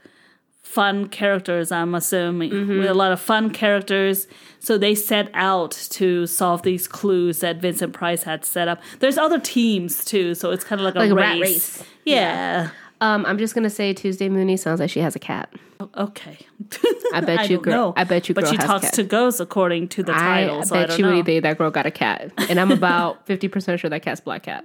fun 0.62 1.09
characters. 1.09 1.71
I'm 1.73 1.95
assuming 1.95 2.51
with 2.79 2.87
a 2.91 2.95
lot 2.95 3.12
of 3.12 3.21
fun 3.21 3.51
characters. 3.51 4.27
So 4.61 4.77
they 4.77 4.95
set 4.95 5.31
out 5.35 5.71
to 5.91 6.27
solve 6.27 6.62
these 6.62 6.87
clues 6.88 7.41
that 7.41 7.57
Vincent 7.61 7.93
Price 7.95 8.25
had 8.25 8.45
set 8.45 8.69
up. 8.69 8.81
There's 9.01 9.17
other 9.17 9.41
teams 9.41 10.05
too, 10.05 10.35
so 10.35 10.51
it's 10.51 10.64
kind 10.64 10.81
of 10.81 10.85
like 10.85 10.95
a 10.95 10.99
Like 10.99 11.11
a 11.11 11.14
race. 11.14 11.25
rat 11.25 11.41
race. 11.41 11.85
Yeah. 12.05 12.71
Um, 13.01 13.25
I'm 13.27 13.39
just 13.39 13.55
gonna 13.55 13.71
say 13.71 13.93
Tuesday 13.93 14.29
Mooney 14.29 14.57
sounds 14.57 14.81
like 14.81 14.91
she 14.91 15.01
has 15.01 15.15
a 15.15 15.19
cat. 15.19 15.53
Okay. 15.97 16.39
I 17.15 17.21
bet 17.21 17.43
you 17.51 17.57
don't 17.57 17.65
girl. 17.65 17.73
know. 17.75 17.95
I 17.97 18.05
bet 18.05 18.29
you 18.29 18.35
But 18.35 18.45
girl 18.45 18.51
she 18.53 18.57
has 18.57 18.67
talks 18.67 18.91
to 18.93 19.05
ghosts 19.05 19.41
according 19.41 19.89
to 19.89 20.03
the 20.03 20.13
I, 20.13 20.19
title. 20.19 20.61
I 20.61 20.65
so 20.65 20.77
I 20.77 20.87
bet 20.87 20.99
you 20.99 21.05
know. 21.05 21.41
that 21.41 21.59
girl 21.59 21.71
got 21.71 21.87
a 21.87 21.91
cat, 21.91 22.33
and 22.49 22.59
I'm 22.59 22.73
about 22.73 23.27
fifty 23.27 23.49
percent 23.49 23.81
sure 23.81 23.91
that 23.91 24.03
cat's 24.03 24.21
black 24.21 24.43
cat. 24.45 24.65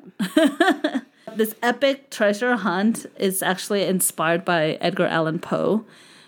this 1.35 1.55
epic 1.61 2.09
treasure 2.09 2.55
hunt 2.55 3.05
is 3.17 3.43
actually 3.43 3.83
inspired 3.83 4.43
by 4.43 4.77
Edgar 4.81 5.05
Allan 5.05 5.39
Poe. 5.39 5.85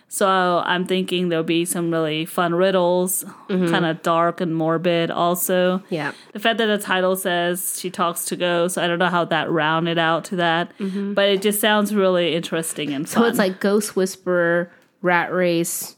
So 0.08 0.62
I'm 0.66 0.86
thinking 0.86 1.30
there'll 1.30 1.44
be 1.44 1.66
some 1.66 1.92
really 1.92 2.26
fun 2.26 2.56
riddles, 2.56 3.26
kind 3.50 3.86
of 3.86 4.02
dark 4.02 4.40
and 4.40 4.56
morbid 4.56 5.12
also. 5.12 5.80
Mm-hmm. 5.80 5.94
Yeah. 5.94 6.12
The 6.32 6.40
fact 6.40 6.58
that 6.60 6.68
the 6.68 6.78
title 6.78 7.16
says 7.16 7.78
she 7.80 7.90
talks 7.90 8.24
to 8.26 8.36
ghosts, 8.36 8.78
I 8.78 8.88
don't 8.88 9.00
know 9.00 9.10
how 9.10 9.26
that 9.26 9.50
rounded 9.52 9.98
out 9.98 10.24
to 10.26 10.38
that, 10.38 10.72
but 10.80 11.28
it 11.28 11.42
just 11.42 11.60
sounds 11.60 11.94
really 11.94 12.34
interesting 12.36 12.94
and 12.94 13.10
fun. 13.10 13.24
Mm-hmm. 13.24 13.26
So 13.26 13.30
it's 13.30 13.40
like 13.40 13.60
Ghost 13.60 13.96
Whisperer, 13.96 14.72
Rat 15.02 15.34
Race, 15.34 15.98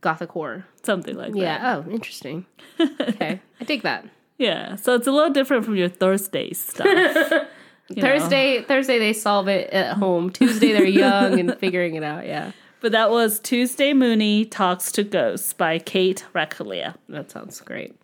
Gothic 0.00 0.30
horror. 0.30 0.64
something 0.84 1.16
like 1.16 1.32
that. 1.32 1.38
Yeah. 1.38 1.82
Oh, 1.84 1.90
interesting. 1.90 2.46
Okay, 2.80 3.40
I 3.60 3.64
dig 3.64 3.82
that. 3.82 4.04
Yeah. 4.36 4.76
So 4.76 4.94
it's 4.94 5.08
a 5.08 5.10
little 5.10 5.32
different 5.32 5.64
from 5.64 5.74
your 5.74 5.88
Thursday 5.88 6.52
stuff. 6.52 6.86
you 7.88 7.96
know. 7.96 8.02
Thursday, 8.02 8.62
Thursday 8.62 9.00
they 9.00 9.12
solve 9.12 9.48
it 9.48 9.68
at 9.70 9.96
home. 9.96 10.30
Tuesday 10.30 10.72
they're 10.72 10.84
young 10.84 11.40
and 11.40 11.58
figuring 11.58 11.96
it 11.96 12.04
out. 12.04 12.24
Yeah, 12.24 12.52
But 12.80 12.92
that 12.92 13.10
was 13.10 13.40
Tuesday 13.40 13.92
Mooney 13.92 14.44
Talks 14.44 14.92
to 14.92 15.02
Ghosts 15.02 15.52
by 15.52 15.78
Kate 15.80 16.24
Racculia. 16.34 16.94
that 17.08 17.30
sounds 17.30 17.60
great. 17.60 17.96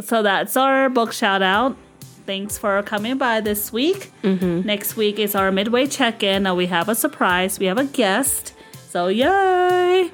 so 0.00 0.22
that's 0.22 0.56
our 0.56 0.88
book 0.88 1.12
shout 1.12 1.42
out. 1.42 1.76
Thanks 2.24 2.56
for 2.56 2.82
coming 2.82 3.18
by 3.18 3.40
this 3.40 3.72
week. 3.72 4.10
Mm-hmm. 4.22 4.66
Next 4.66 4.96
week 4.96 5.18
is 5.18 5.34
our 5.34 5.50
midway 5.52 5.86
check 5.86 6.22
in. 6.22 6.44
Now 6.44 6.54
we 6.54 6.66
have 6.66 6.88
a 6.88 6.94
surprise. 6.94 7.58
We 7.58 7.66
have 7.66 7.78
a 7.78 7.84
guest. 7.84 8.54
So 8.88 9.08
yay! 9.08 10.10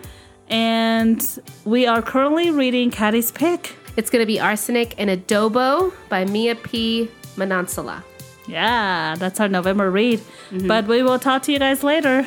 And 0.48 1.40
we 1.64 1.86
are 1.86 2.00
currently 2.00 2.50
reading 2.50 2.90
Caddy's 2.90 3.30
Pick. 3.30 3.76
It's 3.96 4.08
gonna 4.10 4.26
be 4.26 4.40
Arsenic 4.40 4.94
and 4.98 5.10
Adobo 5.10 5.92
by 6.08 6.24
Mia 6.24 6.54
P. 6.54 7.08
Manansala. 7.36 8.02
Yeah, 8.46 9.14
that's 9.18 9.38
our 9.40 9.48
November 9.48 9.90
read. 9.90 10.20
Mm-hmm. 10.50 10.66
But 10.66 10.86
we 10.86 11.02
will 11.02 11.18
talk 11.18 11.42
to 11.42 11.52
you 11.52 11.58
guys 11.58 11.82
later. 11.84 12.26